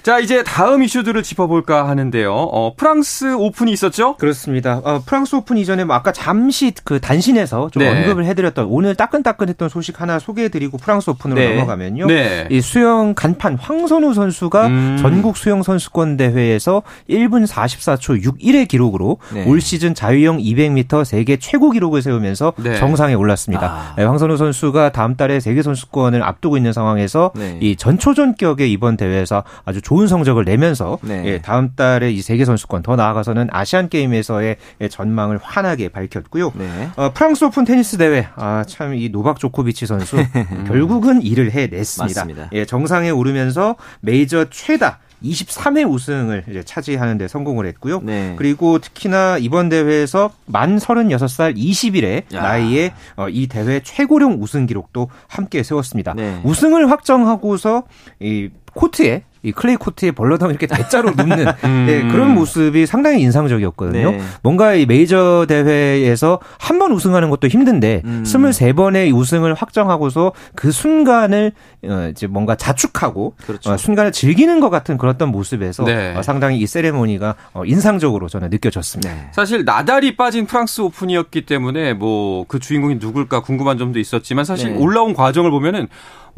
자, 0.06 0.20
이제 0.20 0.44
다음 0.44 0.84
이슈들을 0.84 1.20
짚어볼까 1.24 1.88
하는데요. 1.88 2.32
어, 2.32 2.74
프랑스 2.76 3.34
오픈이 3.34 3.72
있었죠? 3.72 4.16
그렇습니다. 4.18 4.80
어, 4.84 5.02
프랑스 5.04 5.34
오픈 5.34 5.56
이전에 5.56 5.82
뭐 5.82 5.96
아까 5.96 6.12
잠시 6.12 6.72
그 6.84 7.00
단신에서 7.00 7.70
좀 7.72 7.82
네. 7.82 7.88
언급을 7.90 8.24
해드렸던 8.24 8.66
오늘 8.70 8.94
따끈따끈했던 8.94 9.68
소식 9.68 10.00
하나 10.00 10.20
소개해드리고 10.20 10.78
프랑스 10.78 11.10
오픈으로 11.10 11.40
네. 11.40 11.54
넘어가면요. 11.56 12.06
네. 12.06 12.46
이 12.52 12.60
수영 12.60 13.14
간판 13.16 13.56
황선우 13.56 14.14
선수가 14.14 14.66
음. 14.68 14.96
전국 15.02 15.36
수영 15.36 15.64
선수권 15.64 16.16
대회에서 16.18 16.84
1분 17.10 17.44
44초 17.44 18.22
61의 18.22 18.68
기록으로 18.68 19.18
네. 19.34 19.44
올 19.48 19.60
시즌 19.60 19.92
자유형 19.92 20.38
200m 20.38 21.04
세계 21.04 21.36
최고 21.36 21.72
기록을 21.72 22.02
세우면서 22.02 22.52
네. 22.58 22.76
정상에 22.76 23.14
올랐습니다. 23.14 23.66
아. 23.66 23.94
네, 23.96 24.04
황선우 24.04 24.36
선수가 24.36 24.92
다음 24.92 25.16
달에 25.16 25.40
세계 25.40 25.62
선수권을 25.62 26.22
앞두고 26.22 26.56
있는 26.56 26.72
상황에서 26.72 27.32
네. 27.34 27.58
이 27.60 27.74
전초전격의 27.74 28.70
이번 28.70 28.96
대회에서 28.96 29.42
아주 29.64 29.82
좋은 29.82 29.95
성적을 30.06 30.44
내면서 30.44 30.98
네. 31.02 31.22
예, 31.24 31.40
다음 31.40 31.70
달에 31.74 32.10
이 32.10 32.20
세계 32.22 32.44
선수권 32.44 32.82
더 32.82 32.96
나아가서는 32.96 33.48
아시안 33.50 33.88
게임에서의 33.88 34.56
전망을 34.90 35.38
환하게 35.42 35.88
밝혔고요. 35.88 36.52
네. 36.54 36.88
어, 36.96 37.10
프랑스 37.14 37.44
오픈 37.44 37.64
테니스 37.64 37.96
대회 37.98 38.26
아 38.36 38.64
참 38.66 38.94
이 38.96 39.08
노박 39.08 39.38
조코비치 39.38 39.86
선수 39.86 40.16
결국은 40.68 41.22
일을 41.22 41.50
해냈습니다. 41.52 42.20
맞습니다. 42.20 42.50
예, 42.52 42.64
정상에 42.64 43.10
오르면서 43.10 43.76
메이저 44.00 44.46
최다 44.50 44.98
23회 45.24 45.90
우승을 45.90 46.44
이제 46.50 46.62
차지하는 46.62 47.16
데 47.18 47.26
성공을 47.26 47.66
했고요. 47.66 48.00
네. 48.02 48.34
그리고 48.36 48.78
특히나 48.78 49.38
이번 49.38 49.70
대회에서 49.70 50.30
만 50.44 50.76
36살 50.76 51.56
20일의 51.56 52.34
야. 52.34 52.42
나이에 52.42 52.92
어, 53.16 53.28
이 53.28 53.46
대회 53.46 53.80
최고령 53.82 54.42
우승 54.42 54.66
기록도 54.66 55.08
함께 55.26 55.62
세웠습니다. 55.62 56.12
네. 56.14 56.38
우승을 56.44 56.90
확정하고서 56.90 57.84
이 58.20 58.50
코트에 58.74 59.22
이 59.46 59.52
클레이 59.52 59.76
코트에 59.76 60.10
벌러덩 60.10 60.50
이렇게 60.50 60.66
대자로 60.66 61.12
눕는 61.16 61.44
네, 61.86 62.02
그런 62.10 62.34
모습이 62.34 62.84
상당히 62.86 63.22
인상적이었거든요. 63.22 64.10
네. 64.10 64.20
뭔가 64.42 64.74
이 64.74 64.86
메이저 64.86 65.46
대회에서 65.48 66.40
한 66.58 66.76
번 66.76 66.92
우승하는 66.92 67.30
것도 67.30 67.48
힘든데 67.48 68.02
음. 68.04 68.22
23번의 68.26 69.14
우승을 69.16 69.54
확정하고서 69.54 70.32
그 70.54 70.70
순간을 70.70 71.52
어, 71.84 72.08
이제 72.10 72.26
뭔가 72.26 72.54
자축하고 72.54 73.34
그렇죠. 73.46 73.70
어, 73.72 73.76
순간을 73.78 74.12
즐기는 74.12 74.60
것 74.60 74.68
같은 74.68 74.98
그런 74.98 75.14
어떤 75.14 75.30
모습에서 75.30 75.84
네. 75.84 76.14
어, 76.14 76.22
상당히 76.22 76.58
이 76.58 76.66
세레모니가 76.66 77.34
어, 77.54 77.64
인상적으로 77.64 78.28
저는 78.28 78.50
느껴졌습니다. 78.50 79.10
네. 79.10 79.28
사실 79.32 79.64
나달이 79.64 80.16
빠진 80.16 80.44
프랑스 80.46 80.82
오픈이었기 80.82 81.46
때문에 81.46 81.94
뭐 81.94 82.44
그 82.48 82.58
주인공이 82.58 82.96
누굴까 83.00 83.40
궁금한 83.40 83.78
점도 83.78 83.98
있었지만 83.98 84.44
사실 84.44 84.72
네. 84.72 84.78
올라온 84.78 85.14
과정을 85.14 85.50
보면은 85.50 85.88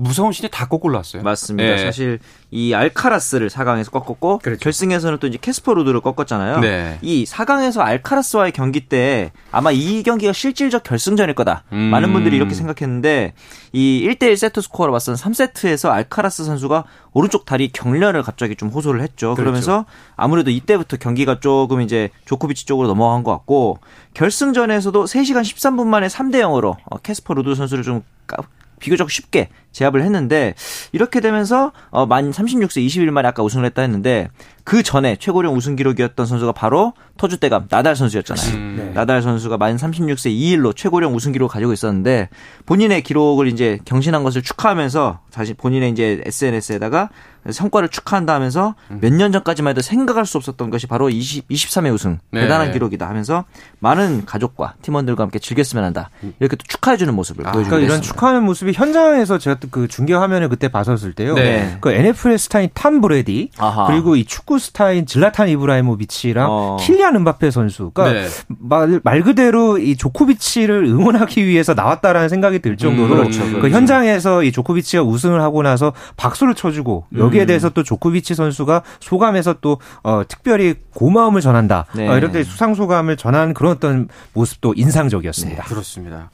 무서운 0.01 0.31
신예 0.31 0.49
다 0.49 0.67
꺾고 0.69 0.87
올라왔어요. 0.89 1.23
맞습니다. 1.23 1.75
네. 1.75 1.79
사실 1.85 2.21
이 2.53 2.73
알카라스를 2.73 3.49
4강에서 3.51 3.91
꺾었고 3.91 4.39
그렇죠. 4.39 4.61
결승에서는 4.61 5.19
또 5.19 5.27
이제 5.27 5.39
캐스퍼 5.41 5.75
루드를 5.75 6.01
꺾었잖아요. 6.01 6.61
네. 6.61 6.99
이 7.03 7.25
4강에서 7.25 7.81
알카라스와의 7.81 8.53
경기 8.53 8.81
때 8.89 9.33
아마 9.51 9.73
이 9.73 10.05
경기가 10.05 10.33
실질적 10.33 10.85
결승전일 10.85 11.35
거다. 11.35 11.65
음. 11.73 11.79
많은 11.91 12.13
분들이 12.13 12.37
이렇게 12.37 12.55
생각했는데 12.55 13.35
이 13.73 14.09
1대1 14.09 14.37
세트 14.37 14.61
스코어로 14.61 14.93
봤을 14.93 15.17
때 15.17 15.21
3세트에서 15.23 15.91
알카라스 15.91 16.45
선수가 16.45 16.85
오른쪽 17.13 17.45
다리 17.45 17.69
경련을 17.73 18.23
갑자기 18.23 18.55
좀 18.55 18.69
호소를 18.69 19.01
했죠. 19.03 19.35
그러면서 19.35 19.85
아무래도 20.15 20.53
이때부터 20.53 20.97
경기가 20.99 21.41
조금 21.41 21.81
이제 21.81 22.11
조코비치 22.25 22.67
쪽으로 22.67 22.87
넘어간 22.87 23.25
것 23.25 23.33
같고 23.33 23.79
결승전에서도 24.15 25.05
3시간 25.05 25.41
13분 25.43 25.87
만에 25.89 26.07
3대 26.07 26.37
0으로 26.43 26.77
어, 26.85 26.99
캐스퍼 26.99 27.35
루드 27.35 27.55
선수를 27.57 27.83
좀 27.83 28.03
까- 28.27 28.37
비교적 28.81 29.11
쉽게 29.11 29.49
제압을 29.73 30.03
했는데 30.03 30.55
이렇게 30.93 31.21
되면서 31.21 31.73
어, 31.91 32.07
만 32.07 32.31
36세 32.31 32.85
20일 32.87 33.11
만에 33.11 33.29
아까 33.29 33.43
우승을 33.43 33.65
했다 33.67 33.83
했는데 33.83 34.29
그 34.65 34.83
전에 34.83 35.17
최고령 35.17 35.57
우승 35.57 35.77
기록이었던 35.77 36.27
선수가 36.27 36.53
바로 36.53 36.93
터줏대감 37.17 37.71
나달 37.71 37.97
선수였잖아요. 37.97 38.55
음. 38.55 38.93
나달 38.95 39.23
선수가 39.23 39.57
만 39.57 39.77
36세 39.77 40.31
2일로 40.31 40.77
최고령 40.77 41.15
우승 41.15 41.33
기록을 41.33 41.51
가지고 41.51 41.73
있었는데 41.73 42.29
본인의 42.67 43.03
기록을 43.03 43.49
이제 43.49 43.79
경신한 43.87 44.25
것을 44.25 44.43
축하하면서 44.43 45.21
다시 45.31 45.55
본인의 45.55 45.91
이제 45.93 46.21
SNS에다가 46.25 47.09
성과를 47.51 47.89
축하한다 47.89 48.35
하면서 48.35 48.75
음. 48.91 48.99
몇년 49.01 49.33
전까지만 49.33 49.71
해도 49.71 49.81
생각할 49.81 50.27
수 50.27 50.37
없었던 50.37 50.69
것이 50.71 50.87
바로 50.87 51.09
20, 51.09 51.49
23회 51.49 51.93
우승 51.93 52.19
네. 52.31 52.43
대단한 52.43 52.73
기록이다 52.73 53.09
하면서 53.09 53.45
많은 53.79 54.27
가족과 54.27 54.75
팀원들과 54.83 55.23
함께 55.23 55.39
즐겼으면 55.39 55.85
한다 55.85 56.11
이렇게 56.41 56.57
또 56.57 56.65
축하해주는 56.69 57.15
모습을 57.15 57.47
아, 57.47 57.53
보여주고 57.53 57.71
그러니까 57.71 57.87
이런 57.87 57.99
있습니다. 58.01 58.15
축하하는 58.15 58.45
모습이 58.45 58.73
현장에서 58.73 59.39
제가 59.39 59.58
또그 59.61 59.89
중계 59.89 60.15
화면을 60.15 60.49
그때 60.49 60.69
봤었을 60.69 61.13
때요. 61.13 61.35
네. 61.35 61.79
그 61.81 61.91
NFL 61.91 62.39
스타인 62.39 62.69
탐 62.75 63.01
브레이디 63.01 63.51
아하. 63.59 63.87
그리고 63.87 64.17
이 64.17 64.25
축구 64.25 64.59
스타인 64.59 65.07
질라탄 65.07 65.49
이브라히모비치랑 65.49 66.49
어. 66.51 66.77
킬리안 66.81 67.17
음바페 67.17 67.51
선수가 67.51 68.13
네. 68.13 68.27
말, 68.49 69.01
말 69.03 69.23
그대로 69.23 69.79
이 69.79 69.97
조코비치를 69.97 70.85
응원하기 70.85 71.47
위해서 71.47 71.75
나왔다라는 71.75 72.29
생각이 72.29 72.61
들 72.61 72.77
정도로 72.77 73.15
음, 73.15 73.19
그렇죠, 73.21 73.45
그 73.45 73.53
그렇죠. 73.53 73.77
현장에서 73.77 74.43
이 74.43 74.53
조코비치가 74.53 75.03
우승을 75.03 75.41
하고 75.41 75.63
나서 75.63 75.93
박수를 76.17 76.55
쳐주고 76.55 77.07
여기에 77.17 77.43
음. 77.43 77.47
대해서 77.47 77.69
또 77.71 77.83
조코비치 77.83 78.35
선수가 78.35 78.83
소감에서 79.01 79.57
또 79.61 79.79
어, 80.03 80.23
특별히 80.27 80.75
고마움을 80.95 81.41
전한다 81.41 81.87
네. 81.95 82.09
어, 82.09 82.17
이렇게 82.17 82.45
수상 82.45 82.75
소감을 82.75 83.17
전한 83.17 83.55
그런 83.55 83.73
어떤 83.73 84.09
모습도 84.33 84.75
인상적이었습니다. 84.77 85.65
그렇습니다. 85.65 86.31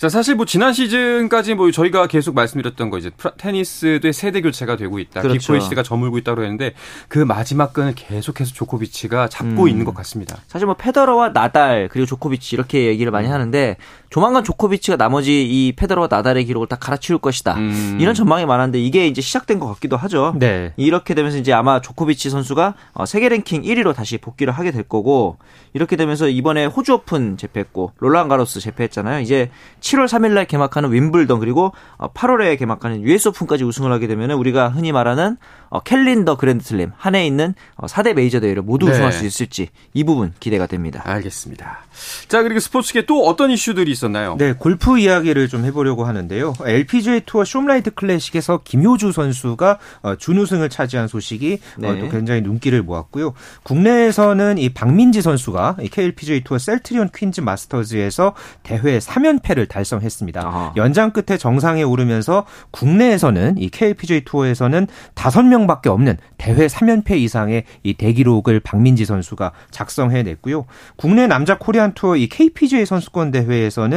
자, 0.00 0.08
사실 0.08 0.34
뭐 0.34 0.46
지난 0.46 0.72
시즌까지 0.72 1.52
뭐 1.52 1.70
저희가 1.70 2.06
계속 2.06 2.34
말씀드렸던 2.34 2.88
거 2.88 2.96
이제 2.96 3.10
프라- 3.10 3.34
테니스도 3.36 4.12
세대 4.12 4.40
교체가 4.40 4.76
되고 4.76 4.98
있다. 4.98 5.20
그렇죠. 5.20 5.38
빅보이 5.38 5.60
시대가 5.60 5.82
저물고 5.82 6.16
있다고 6.16 6.40
했는데 6.40 6.72
그 7.08 7.18
마지막 7.18 7.74
끈을 7.74 7.94
계속해서 7.94 8.54
조코비치가 8.54 9.28
잡고 9.28 9.64
음. 9.64 9.68
있는 9.68 9.84
것 9.84 9.94
같습니다. 9.96 10.38
사실 10.48 10.64
뭐 10.64 10.74
페더러와 10.74 11.34
나달 11.34 11.90
그리고 11.92 12.06
조코비치 12.06 12.56
이렇게 12.56 12.86
얘기를 12.86 13.12
많이 13.12 13.28
하는데 13.28 13.76
조만간 14.10 14.42
조코비치가 14.42 14.96
나머지 14.96 15.44
이 15.44 15.72
페더러와 15.72 16.08
나달의 16.10 16.44
기록을 16.44 16.66
다 16.66 16.74
갈아치울 16.74 17.20
것이다. 17.20 17.54
음. 17.54 17.98
이런 18.00 18.12
전망이 18.12 18.44
많았는데 18.44 18.80
이게 18.80 19.06
이제 19.06 19.20
시작된 19.20 19.60
것 19.60 19.68
같기도 19.68 19.96
하죠. 19.96 20.34
네. 20.36 20.72
이렇게 20.76 21.14
되면서 21.14 21.38
이제 21.38 21.52
아마 21.52 21.80
조코비치 21.80 22.28
선수가 22.28 22.74
어, 22.92 23.06
세계 23.06 23.28
랭킹 23.28 23.62
1위로 23.62 23.94
다시 23.94 24.18
복귀를 24.18 24.52
하게 24.52 24.72
될 24.72 24.82
거고 24.82 25.38
이렇게 25.74 25.94
되면서 25.94 26.28
이번에 26.28 26.66
호주 26.66 26.92
오픈 26.94 27.36
제패했고 27.36 27.92
롤랑 27.98 28.26
가로스 28.28 28.58
제패했잖아요. 28.58 29.20
이제 29.20 29.50
7월 29.78 30.06
3일 30.06 30.32
날 30.32 30.44
개막하는 30.44 30.92
윔블던 30.92 31.38
그리고 31.38 31.72
8월에 31.98 32.58
개막하는 32.58 33.02
US 33.02 33.28
오픈까지 33.28 33.62
우승을 33.62 33.92
하게 33.92 34.08
되면 34.08 34.32
우리가 34.32 34.70
흔히 34.70 34.90
말하는 34.90 35.36
어, 35.68 35.78
캘린더 35.80 36.36
그랜드 36.36 36.64
슬램 36.64 36.90
한해 36.96 37.24
있는 37.24 37.54
4대 37.78 38.14
메이저 38.14 38.40
대회를 38.40 38.62
모두 38.62 38.86
네. 38.86 38.92
우승할 38.92 39.12
수 39.12 39.24
있을지 39.24 39.68
이 39.94 40.02
부분 40.02 40.32
기대가 40.40 40.66
됩니다. 40.66 41.00
알겠습니다. 41.04 41.84
자, 42.26 42.42
그리고 42.42 42.58
스포츠계 42.58 43.06
또 43.06 43.24
어떤 43.26 43.50
이슈들이 43.52 43.90
있었나요? 44.00 44.36
네, 44.38 44.52
골프 44.52 44.98
이야기를 44.98 45.48
좀 45.48 45.64
해보려고 45.64 46.04
하는데요. 46.04 46.54
LPGA 46.64 47.22
투어 47.26 47.44
숍라이트 47.44 47.90
클래식에서 47.92 48.60
김효주 48.64 49.12
선수가 49.12 49.78
어, 50.02 50.16
준우승을 50.16 50.68
차지한 50.70 51.08
소식이 51.08 51.60
어, 51.78 51.80
네. 51.80 52.00
또 52.00 52.08
굉장히 52.08 52.40
눈길을 52.40 52.82
모았고요. 52.82 53.34
국내에서는 53.62 54.58
이 54.58 54.70
박민지 54.70 55.22
선수가 55.22 55.76
이 55.82 55.88
KLPGA 55.88 56.42
투어 56.42 56.58
셀트리온 56.58 57.10
퀸즈 57.14 57.40
마스터즈에서 57.40 58.34
대회 58.62 58.98
3연패를 58.98 59.68
달성했습니다. 59.68 60.40
아하. 60.40 60.72
연장 60.76 61.10
끝에 61.10 61.36
정상에 61.36 61.82
오르면서 61.82 62.46
국내에서는 62.70 63.58
이 63.58 63.68
KLPGA 63.68 64.24
투어에서는 64.24 64.86
5명밖에 65.14 65.88
없는 65.88 66.16
대회 66.38 66.66
3연패 66.66 67.12
이상의 67.18 67.64
이 67.82 67.94
대기록을 67.94 68.60
박민지 68.60 69.04
선수가 69.04 69.52
작성해냈고요. 69.70 70.64
국내 70.96 71.26
남자 71.26 71.58
코리안 71.58 71.92
투어 71.94 72.16
이 72.16 72.28
KPGA 72.28 72.86
선수권 72.86 73.30
대회에서는 73.30 73.89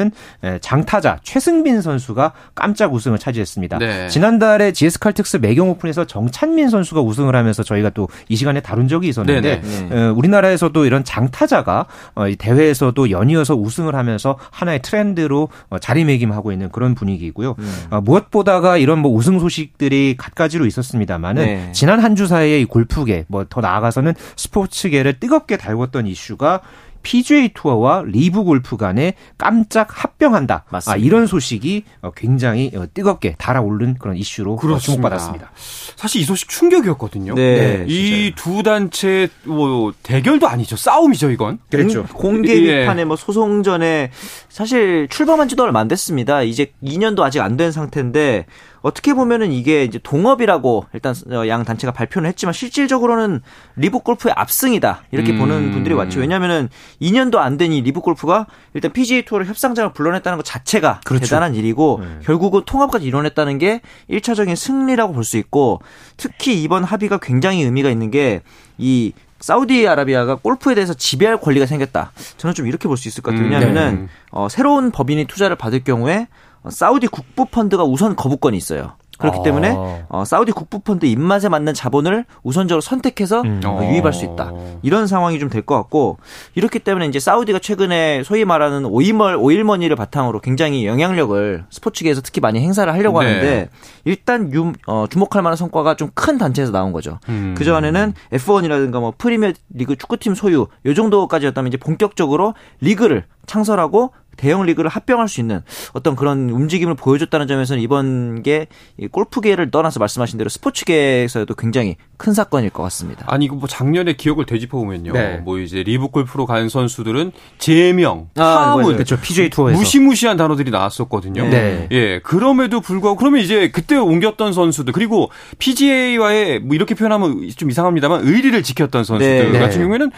에, 0.44 0.60
장타자 0.60 1.20
최승빈 1.24 1.82
선수가 1.82 2.34
깜짝 2.56 2.94
우승을 2.94 3.18
차지했습니다. 3.20 3.78
네. 3.80 4.08
지난달에 4.08 4.72
GS 4.72 5.00
칼텍스 5.00 5.38
매경 5.38 5.70
오픈에서 5.70 6.06
정찬민 6.06 6.70
선수가 6.70 7.02
우승을 7.02 7.36
하면서 7.36 7.64
저희가 7.64 7.90
또 7.92 8.08
이 8.30 8.36
시간에 8.36 8.62
다룬 8.62 8.88
적이 8.88 9.10
있었는데 9.10 9.62
네네. 9.62 9.90
네. 9.90 9.96
에, 9.96 10.08
우리나라에서도 10.10 10.86
이런 10.86 11.04
장타자가 11.04 11.86
어, 12.16 12.28
이 12.28 12.36
대회에서도 12.36 13.10
연이어서 13.12 13.56
우승을 13.56 13.96
하면서 13.96 14.38
하나의 14.52 14.82
트렌드로 14.82 15.50
어, 15.70 15.80
자리매김하고 15.80 16.52
있는 16.52 16.70
그런 16.72 16.96
분위기고요. 16.96 17.56
음. 17.60 17.74
어, 17.90 18.02
무엇보다가 18.02 18.78
이런 18.78 19.00
뭐 19.00 19.12
우승 19.12 19.40
소식들이 19.40 20.16
갖가지로 20.18 20.66
있었습니다만은 20.66 21.46
네. 21.46 21.70
지난 21.74 22.00
한 22.00 22.14
주 22.14 22.28
사이에 22.28 22.60
이 22.60 22.66
골프계 22.66 23.26
뭐 23.28 23.44
더 23.50 23.60
나아가서는 23.62 24.14
스포츠계를 24.36 25.20
뜨겁게 25.20 25.58
달궜던 25.58 26.08
이슈가 26.08 26.62
PGA 27.04 27.50
투어와 27.54 28.04
리브 28.06 28.44
골프 28.44 28.76
간에 28.76 29.14
깜짝 29.38 29.88
합병한다. 30.04 30.66
아, 30.68 30.70
맞습니다. 30.70 30.94
아, 30.94 30.98
이런 30.98 31.28
소식이 31.28 31.84
어, 32.02 32.12
굉장히 32.12 32.72
어, 32.76 32.86
뜨겁게 32.94 33.36
달아오른 33.38 33.96
그런 34.00 34.18
이슈로 34.18 34.54
어, 34.54 34.56
그렇습니다. 34.58 34.96
주목받았습니다. 34.96 35.52
사실 35.96 36.22
이 36.22 36.26
소식 36.26 36.50
충격이었거든요. 36.50 37.36
네, 37.36 37.86
네 37.86 37.86
이두 37.88 38.64
단체 38.64 39.30
뭐 39.44 39.94
대결도 40.04 40.48
아니죠. 40.48 40.76
싸움이죠, 40.76 41.32
이건. 41.32 41.60
그렇죠. 41.70 42.06
공개 42.14 42.54
비판의 42.60 43.02
예. 43.02 43.06
뭐 43.06 43.16
소송 43.16 43.64
전에 43.64 44.12
사실 44.50 45.08
출범한 45.10 45.48
지도 45.48 45.64
얼마 45.64 45.80
안 45.80 45.88
됐습니다. 45.88 46.42
이제 46.44 46.74
2년도 46.84 47.22
아직 47.22 47.40
안 47.40 47.54
된 47.58 47.72
상태인데 47.72 48.46
어떻게 48.84 49.14
보면은 49.16 49.52
이게 49.52 49.84
이제 49.86 49.98
동업이라고 50.04 50.86
일단 50.94 51.16
어, 51.32 51.48
양 51.48 51.64
단체가 51.66 51.92
발표는 51.94 52.30
했지만 52.30 52.54
실질적으로는 52.54 53.42
리브 53.78 54.00
골프의 54.00 54.34
압승이다 54.38 55.06
이렇게 55.12 55.32
음. 55.32 55.40
보는 55.40 55.72
분들이 55.72 55.96
많죠. 55.96 56.20
왜냐하면은 56.20 56.70
2년도 57.02 57.38
안 57.38 57.58
된 57.58 57.72
이 57.72 57.82
리브 57.82 58.02
골프가 58.02 58.46
일단 58.74 58.92
PGA 58.92 59.24
투어를 59.26 59.48
협상장을 59.48 59.94
불러냈다는 59.94 60.38
것 60.38 60.44
자체가 60.44 61.00
그렇죠. 61.06 61.26
대단한 61.26 61.56
일이고 61.56 62.02
네. 62.04 62.20
결국은 62.24 62.62
통합까지 62.66 63.06
이뤄냈다는 63.08 63.58
게 63.58 63.82
1차적인 64.10 64.56
승리라고 64.56 65.14
볼 65.14 65.24
수 65.24 65.38
있고 65.38 65.82
특히 66.18 66.62
이번 66.62 66.84
합의가 66.84 67.18
굉장히 67.20 67.64
의미가 67.64 67.90
있는 67.90 68.12
게이 68.12 69.14
사우디아라비아가 69.40 70.36
골프에 70.36 70.74
대해서 70.76 70.94
지배할 70.94 71.38
권리가 71.40 71.66
생겼다. 71.66 72.12
저는 72.38 72.54
좀 72.54 72.68
이렇게 72.68 72.88
볼 72.88 72.98
수 72.98 73.08
있을 73.08 73.22
것 73.24 73.32
같아요. 73.32 73.48
음, 73.48 73.52
왜냐하면은 73.52 74.02
네. 74.04 74.08
어, 74.32 74.48
새로운 74.50 74.92
법인이 74.92 75.26
투자를 75.26 75.56
받을 75.58 75.84
경우에 75.84 76.28
사우디 76.70 77.08
국부 77.08 77.46
펀드가 77.46 77.84
우선 77.84 78.16
거부권이 78.16 78.58
있어요. 78.58 78.94
그렇기 79.20 79.40
아. 79.40 79.44
때문에 79.44 79.78
어, 80.10 80.26
사우디 80.26 80.52
국부 80.54 80.80
펀드 80.80 81.06
입맛에 81.06 81.48
맞는 81.48 81.76
자본을 81.76 82.26
우선적으로 82.42 82.82
선택해서 82.82 83.42
음. 83.42 83.62
어, 83.64 83.80
유입할 83.84 84.12
수 84.12 84.26
있다. 84.26 84.52
이런 84.82 85.06
상황이 85.06 85.38
좀 85.40 85.50
될 85.50 85.62
것 85.64 85.76
같고 85.76 86.18
이렇기 86.56 86.80
때문에 86.80 87.06
이제 87.06 87.20
사우디가 87.20 87.60
최근에 87.60 88.24
소위 88.24 88.44
말하는 88.44 88.86
오일멀 88.86 89.36
오일머니를 89.36 89.96
바탕으로 89.96 90.40
굉장히 90.42 90.88
영향력을 90.88 91.64
스포츠계에서 91.70 92.22
특히 92.22 92.42
많이 92.42 92.60
행사를 92.60 92.92
하려고 92.92 93.22
네. 93.22 93.28
하는데 93.28 93.70
일단 94.04 94.52
유, 94.52 94.74
어, 94.88 95.06
주목할 95.08 95.44
만한 95.44 95.58
성과가 95.58 95.96
좀 95.96 96.10
큰 96.16 96.38
단체에서 96.40 96.72
나온 96.72 96.92
거죠. 96.92 97.20
음. 97.30 97.54
그 97.58 97.64
전에는 97.64 98.14
F1이라든가 98.32 99.00
뭐 99.00 99.14
프리미어 99.18 99.54
리그 99.74 99.96
축구팀 99.96 100.34
소유 100.36 100.68
요 100.86 100.94
정도까지였다면 100.94 101.68
이제 101.68 101.78
본격적으로 101.78 102.56
리그를 102.82 103.26
창설하고 103.46 104.12
대형 104.38 104.66
리그를 104.66 104.90
합병할 104.90 105.28
수 105.28 105.40
있는 105.40 105.62
어떤 105.94 106.16
그런 106.16 106.50
움직임을 106.50 106.96
보여줬다는 106.96 107.48
점에서는 107.48 107.82
이번 107.82 108.44
게 108.44 108.68
골프계를 109.12 109.72
떠나서 109.72 110.00
말씀하신 110.00 110.38
대로 110.38 110.50
스포츠계에서도 110.50 111.54
굉장히 111.56 111.98
큰 112.18 112.34
사건일 112.34 112.70
것 112.70 112.84
같습니다. 112.84 113.26
아니 113.28 113.46
이거 113.46 113.56
뭐 113.56 113.68
작년에 113.68 114.14
기억을 114.14 114.46
되짚어 114.46 114.78
보면요. 114.78 115.14
네. 115.14 115.38
뭐 115.38 115.60
이제 115.60 115.84
리브 115.84 116.10
골프로 116.10 116.46
간 116.46 116.70
선수들은 116.70 117.32
제명, 117.58 118.30
아, 118.36 118.76
파문, 118.76 118.94
그렇죠. 118.94 119.20
PGA 119.20 119.50
투어에서 119.50 119.78
무시무시한 119.78 120.38
단어들이 120.38 120.72
나왔었거든요. 120.72 121.48
네. 121.50 121.88
예, 121.92 122.20
그럼에도 122.20 122.82
불구하고 122.82 123.18
그러면 123.18 123.42
이제 123.42 123.70
그때 123.72 123.96
옮겼던 123.96 124.54
선수들 124.54 124.94
그리고 124.94 125.30
PGA와의 125.60 126.60
뭐 126.60 126.76
이렇게 126.76 126.96
표현하면 126.96 127.50
좀 127.56 127.70
이상합니다만 127.70 128.26
의리를 128.26 128.62
지켰던 128.64 129.04
선수들 129.04 129.52
네. 129.52 129.60
같은 129.60 129.82
경우에는 129.82 130.12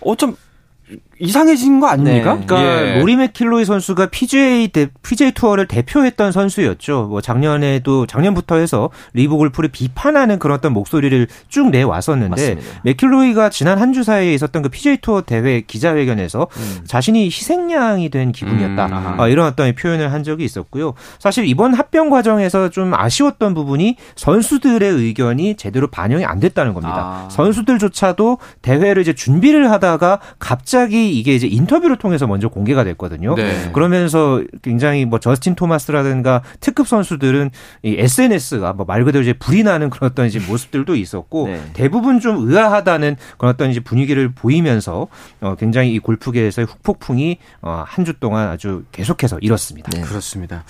어쩜 0.00 0.36
이상해진 1.18 1.80
거 1.80 1.88
아닙니까? 1.88 2.34
네. 2.36 2.44
그러니까 2.46 2.86
예. 2.86 2.98
로리 3.00 3.16
맥킬로이 3.16 3.64
선수가 3.64 4.06
PGA 4.06 4.68
대, 4.68 4.88
PGA 5.02 5.32
투어를 5.32 5.66
대표했던 5.66 6.30
선수였죠. 6.32 7.06
뭐 7.08 7.20
작년에도 7.20 8.06
작년부터 8.06 8.56
해서 8.56 8.90
리브 9.14 9.36
골프를 9.36 9.70
비판하는 9.70 10.38
그런 10.38 10.58
어떤 10.58 10.72
목소리를 10.72 11.26
쭉 11.48 11.70
내왔었는데. 11.70 12.58
맥킬로이가 12.84 13.50
지난 13.50 13.78
한 13.80 13.96
주 13.96 14.02
사이에 14.02 14.34
있었던 14.34 14.60
그 14.60 14.68
PGA 14.68 14.98
투어 14.98 15.22
대회 15.22 15.62
기자회견에서 15.62 16.48
음. 16.54 16.80
자신이 16.86 17.24
희생양이 17.26 18.10
된 18.10 18.30
기분이었다. 18.30 18.86
음. 18.86 19.20
아, 19.20 19.26
이런 19.28 19.46
어떤 19.46 19.74
표현을 19.74 20.12
한 20.12 20.22
적이 20.22 20.44
있었고요. 20.44 20.92
사실 21.18 21.46
이번 21.46 21.72
합병 21.72 22.10
과정에서 22.10 22.68
좀 22.68 22.92
아쉬웠던 22.92 23.54
부분이 23.54 23.96
선수들의 24.16 24.90
의견이 24.90 25.54
제대로 25.56 25.86
반영이 25.86 26.26
안 26.26 26.40
됐다는 26.40 26.74
겁니다. 26.74 27.24
아. 27.24 27.28
선수들조차도 27.30 28.36
대회를 28.60 29.00
이제 29.00 29.14
준비를 29.14 29.70
하다가 29.70 30.20
갑자기 30.38 31.05
이게 31.10 31.34
이제 31.34 31.46
인터뷰를 31.46 31.96
통해서 31.96 32.26
먼저 32.26 32.48
공개가 32.48 32.84
됐거든요. 32.84 33.34
네. 33.34 33.70
그러면서 33.72 34.42
굉장히 34.62 35.04
뭐 35.04 35.18
저스틴 35.20 35.54
토마스라든가 35.54 36.42
특급 36.60 36.88
선수들은 36.88 37.50
이 37.82 37.96
SNS가 37.98 38.72
뭐 38.72 38.86
말 38.86 39.04
그대로 39.04 39.22
이제 39.22 39.32
불이 39.32 39.62
나는 39.64 39.90
그런 39.90 40.10
어떤 40.10 40.26
이제 40.26 40.38
모습들도 40.38 40.94
있었고 40.96 41.48
네. 41.48 41.60
대부분 41.72 42.20
좀 42.20 42.48
의아하다는 42.48 43.16
그런 43.38 43.52
어떤 43.54 43.70
이제 43.70 43.80
분위기를 43.80 44.32
보이면서 44.32 45.08
어 45.40 45.54
굉장히 45.58 45.92
이 45.94 45.98
골프계에서의 45.98 46.66
후폭풍이 46.66 47.38
어 47.62 47.84
한 47.86 48.04
주 48.04 48.12
동안 48.20 48.48
아주 48.48 48.84
계속해서 48.92 49.38
일었습니다. 49.40 49.90
네. 49.90 50.00
그렇습니다. 50.02 50.64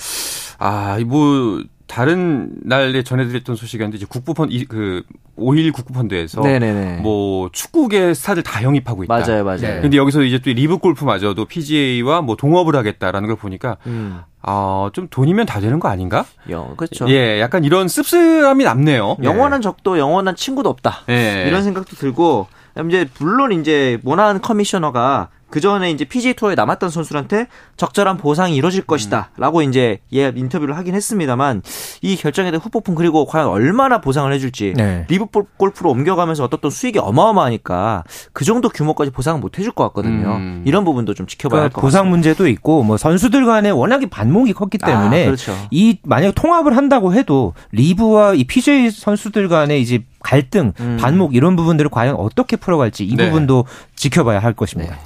아, 0.59 0.99
뭐 1.07 1.63
다른 1.87 2.51
날에 2.63 3.03
전해드렸던 3.03 3.57
소식이었는데 3.57 3.97
이제 3.97 4.07
국부펀드 4.09 4.53
그 4.67 5.20
오일 5.20 5.73
국부펀드에서 5.73 6.41
네네네. 6.41 7.01
뭐 7.03 7.49
축구계 7.53 8.13
스타들 8.15 8.43
다 8.43 8.63
영입하고 8.63 9.05
있다. 9.05 9.15
맞아요, 9.19 9.45
맞아요. 9.45 9.61
네. 9.61 9.81
근데 9.81 9.97
여기서 9.97 10.23
이제 10.23 10.39
또 10.39 10.51
리브 10.51 10.79
골프마저도 10.79 11.45
PGA와 11.45 12.23
뭐 12.23 12.37
동업을 12.37 12.75
하겠다라는 12.75 13.29
걸 13.29 13.37
보니까 13.37 13.77
음. 13.87 14.21
어, 14.43 14.91
좀 14.93 15.09
돈이면 15.09 15.47
다 15.47 15.61
되는 15.61 15.79
거 15.79 15.89
아닌가? 15.89 16.25
영, 16.51 16.77
그렇죠. 16.77 17.09
예, 17.09 17.41
약간 17.41 17.65
이런 17.65 17.89
씁쓸함이 17.89 18.65
남네요. 18.65 19.17
영원한 19.23 19.61
예. 19.61 19.63
적도 19.63 19.99
영원한 19.99 20.37
친구도 20.37 20.69
없다. 20.69 21.03
예. 21.09 21.45
이런 21.49 21.63
생각도 21.63 21.97
들고 21.97 22.47
이제 22.89 23.09
물론 23.19 23.53
이제 23.53 23.99
모나한 24.03 24.41
커미셔너가 24.41 25.31
그 25.49 25.61
전에 25.61 25.91
이제 25.91 26.05
PGA 26.05 26.35
투어에 26.35 26.55
남았던 26.55 26.91
선수한테 26.91 27.47
적절한 27.77 28.17
보상이 28.17 28.57
이루어질 28.57 28.83
음. 28.83 28.87
것이다라고 28.87 29.63
이제 29.63 30.01
예 30.13 30.33
인터뷰를 30.35 30.77
하긴 30.77 30.95
했습니다만 30.95 31.63
이 32.03 32.17
결정에 32.17 32.51
대한 32.51 32.61
후폭풍 32.63 32.95
그리고 32.95 33.27
과연 33.27 33.47
얼마나 33.47 34.01
보상을 34.01 34.31
해줄지 34.33 34.75
네. 34.77 35.07
리브 35.09 35.27
골프로 35.57 35.91
옮겨가면서 35.91 36.45
어떤 36.45 36.71
수익이 36.71 36.99
어마어마하니까 36.99 38.05
그 38.33 38.45
정도 38.45 38.69
규모까지 38.69 39.11
보상을 39.13 39.41
못 39.41 39.59
해줄 39.59 39.73
것 39.73 39.85
같거든요. 39.85 40.37
음. 40.37 40.63
이런 40.67 40.85
부분도 40.85 41.15
좀 41.15 41.27
지켜봐야 41.27 41.61
그러니까 41.61 41.77
할것 41.77 41.83
보상 41.83 42.01
같습니다. 42.01 42.11
문제도 42.11 42.49
있고 42.49 42.83
뭐 42.83 42.97
선수들 42.97 43.47
간에 43.47 43.71
워낙에 43.71 44.07
반목이 44.07 44.53
컸기 44.53 44.79
때문에 44.79 45.23
아, 45.23 45.27
그렇죠. 45.27 45.57
이 45.71 45.99
만약 46.03 46.35
통합을 46.35 46.77
한다고 46.77 47.15
해도 47.15 47.55
리브와 47.73 48.35
이 48.35 48.45
PGA 48.45 48.91
선수들 48.91 49.49
간에 49.49 49.79
이제 49.79 50.05
갈등, 50.21 50.73
음. 50.81 50.97
반목 51.01 51.37
이런 51.37 51.55
부분들을 51.55 51.89
과연 51.91 52.17
어떻게 52.17 52.57
풀어갈지 52.57 53.05
이 53.05 53.15
네. 53.15 53.27
부분도 53.27 53.65
지켜봐야 53.95 54.41
할 54.41 54.55
것입니다. 54.55 54.97
네. 54.97 55.01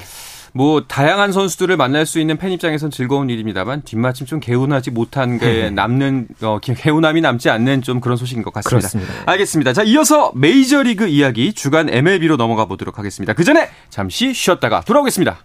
뭐 0.52 0.84
다양한 0.86 1.32
선수들을 1.32 1.76
만날 1.76 2.06
수 2.06 2.18
있는 2.18 2.36
팬 2.36 2.50
입장에선 2.52 2.90
즐거운 2.90 3.30
일입니다만 3.30 3.82
뒷마침 3.82 4.26
좀 4.26 4.40
개운하지 4.40 4.90
못한 4.90 5.38
게 5.38 5.68
음. 5.68 5.74
남는 5.74 6.28
어, 6.42 6.58
개운함이 6.60 7.20
남지 7.20 7.50
않는 7.50 7.82
좀 7.82 8.00
그런 8.00 8.16
소식인 8.16 8.42
것 8.42 8.52
같습니다. 8.52 8.88
그렇습니다. 8.88 9.30
알겠습니다. 9.30 9.72
자 9.72 9.82
이어서 9.82 10.32
메이저리그 10.34 11.06
이야기 11.06 11.52
주간 11.52 11.88
MLB로 11.88 12.36
넘어가 12.36 12.64
보도록 12.66 12.98
하겠습니다. 12.98 13.32
그 13.32 13.44
전에 13.44 13.68
잠시 13.88 14.34
쉬었다가 14.34 14.82
돌아오겠습니다. 14.82 15.38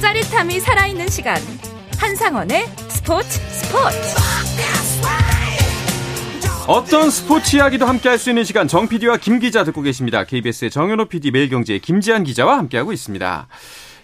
짜릿함이 0.00 0.60
살아있는 0.60 1.08
시간 1.08 1.36
한상원의 2.00 2.66
스포츠 2.88 3.28
스포츠. 3.28 3.96
어떤 6.66 7.10
스포츠 7.10 7.56
이야기도 7.56 7.84
함께 7.84 8.08
할 8.08 8.16
수 8.16 8.30
있는 8.30 8.42
시간 8.44 8.66
정 8.68 8.88
PD와 8.88 9.18
김 9.18 9.38
기자 9.38 9.64
듣고 9.64 9.82
계십니다. 9.82 10.24
KBS의 10.24 10.70
정현호 10.70 11.06
PD 11.06 11.30
매일경제의 11.30 11.80
김지한 11.80 12.24
기자와 12.24 12.56
함께하고 12.56 12.92
있습니다. 12.94 13.48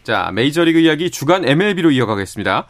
자, 0.04 0.30
메이저리그 0.34 0.78
이야기 0.80 1.10
주간 1.10 1.48
MLB로 1.48 1.90
이어가겠습니다. 1.90 2.66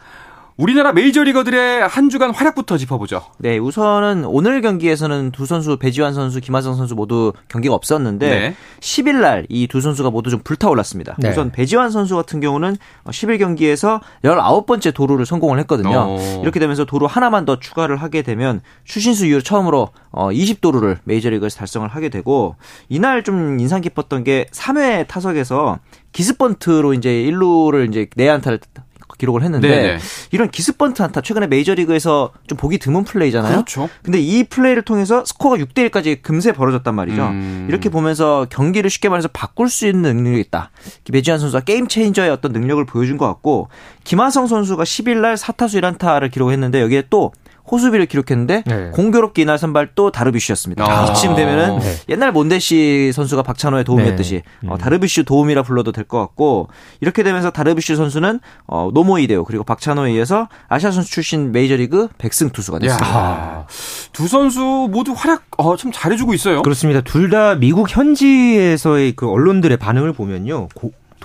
우리나라 0.56 0.92
메이저리거들의 0.94 1.86
한 1.86 2.08
주간 2.08 2.30
활약부터 2.34 2.78
짚어보죠. 2.78 3.22
네, 3.38 3.58
우선은 3.58 4.24
오늘 4.24 4.62
경기에서는 4.62 5.30
두 5.32 5.44
선수 5.44 5.76
배지환 5.76 6.14
선수, 6.14 6.40
김하성 6.40 6.76
선수 6.76 6.94
모두 6.94 7.34
경기가 7.48 7.74
없었는데 7.74 8.30
네. 8.30 8.54
10일 8.80 9.20
날 9.20 9.46
이 9.50 9.66
두 9.66 9.82
선수가 9.82 10.10
모두 10.10 10.30
좀 10.30 10.40
불타올랐습니다. 10.42 11.16
네. 11.18 11.28
우선 11.28 11.52
배지환 11.52 11.90
선수 11.90 12.16
같은 12.16 12.40
경우는 12.40 12.76
10일 13.04 13.38
경기에서 13.38 14.00
19번째 14.24 14.94
도루를 14.94 15.26
성공을 15.26 15.58
했거든요. 15.60 15.90
오. 15.90 16.16
어. 16.18 16.40
이렇게 16.42 16.58
되면서 16.58 16.86
도루 16.86 17.04
하나만 17.04 17.44
더 17.44 17.58
추가를 17.60 17.98
하게 17.98 18.22
되면 18.22 18.62
추신수 18.84 19.26
이후로 19.26 19.42
처음으로 19.42 19.90
20도루를 20.12 20.96
어, 20.96 21.00
메이저리그에서 21.04 21.58
달성을 21.58 21.86
하게 21.86 22.08
되고 22.08 22.56
이날 22.88 23.22
좀 23.24 23.60
인상 23.60 23.82
깊었던 23.82 24.24
게 24.24 24.46
3회 24.52 25.06
타석에서 25.06 25.80
기습번트로 26.12 26.94
이제 26.94 27.10
1루를 27.10 27.90
이제 27.90 28.06
내야안타를 28.16 28.58
기록을 29.18 29.42
했는데 29.42 29.68
네네. 29.68 29.98
이런 30.30 30.50
기습번트 30.50 31.02
안타 31.02 31.20
최근에 31.20 31.46
메이저리그에서 31.46 32.32
좀 32.46 32.58
보기 32.58 32.78
드문 32.78 33.04
플레이잖아요. 33.04 33.52
그렇죠. 33.52 33.88
근데 34.02 34.20
이 34.20 34.44
플레이를 34.44 34.82
통해서 34.82 35.24
스코어가 35.24 35.56
6대 35.56 35.88
1까지 35.88 36.22
금세 36.22 36.52
벌어졌단 36.52 36.94
말이죠. 36.94 37.22
음. 37.26 37.66
이렇게 37.68 37.88
보면서 37.88 38.46
경기를 38.50 38.90
쉽게 38.90 39.08
말해서 39.08 39.28
바꿀 39.28 39.68
수 39.68 39.86
있는 39.86 40.16
능력이 40.16 40.40
있다. 40.40 40.70
배지환 41.10 41.38
선수가 41.38 41.64
게임 41.64 41.88
체인저의 41.88 42.30
어떤 42.30 42.52
능력을 42.52 42.84
보여준 42.86 43.16
것 43.16 43.26
같고 43.26 43.68
김하성 44.04 44.46
선수가 44.46 44.82
10일 44.84 45.18
날 45.18 45.34
4타수 45.34 45.80
1안타를 45.80 46.30
기록했는데 46.30 46.80
여기에 46.80 47.04
또 47.10 47.32
호수비를 47.70 48.06
기록했는데 48.06 48.62
네. 48.66 48.90
공교롭게 48.92 49.42
이날 49.42 49.58
선발 49.58 49.90
또 49.94 50.10
다르비슈였습니다. 50.10 50.84
아. 50.84 51.04
이쯤 51.12 51.34
되면은 51.34 51.78
네. 51.80 51.94
옛날 52.08 52.32
몬데시 52.32 53.12
선수가 53.12 53.42
박찬호의 53.42 53.84
도움이었듯이 53.84 54.42
네. 54.62 54.68
어, 54.70 54.78
다르비슈 54.78 55.24
도움이라 55.24 55.62
불러도 55.62 55.92
될 55.92 56.06
것 56.06 56.20
같고 56.20 56.68
이렇게 57.00 57.22
되면서 57.24 57.50
다르비슈 57.50 57.96
선수는 57.96 58.38
어, 58.66 58.90
노모 58.94 59.18
이데오 59.18 59.44
그리고 59.44 59.64
박찬호에 59.64 60.10
의해서 60.12 60.48
아시아 60.68 60.90
선수 60.92 61.10
출신 61.10 61.50
메이저리그 61.52 62.08
100승 62.18 62.52
투수가 62.52 62.78
됐습니다. 62.78 63.06
야, 63.18 63.66
두 64.12 64.28
선수 64.28 64.88
모두 64.90 65.12
활약 65.16 65.42
어, 65.58 65.76
참 65.76 65.90
잘해주고 65.92 66.32
있어요. 66.34 66.62
그렇습니다. 66.62 67.00
둘 67.00 67.26
다 67.30 67.56
미국 67.56 67.88
현지에서의 67.90 69.12
그 69.16 69.28
언론들의 69.28 69.76
반응을 69.78 70.12
보면요. 70.12 70.68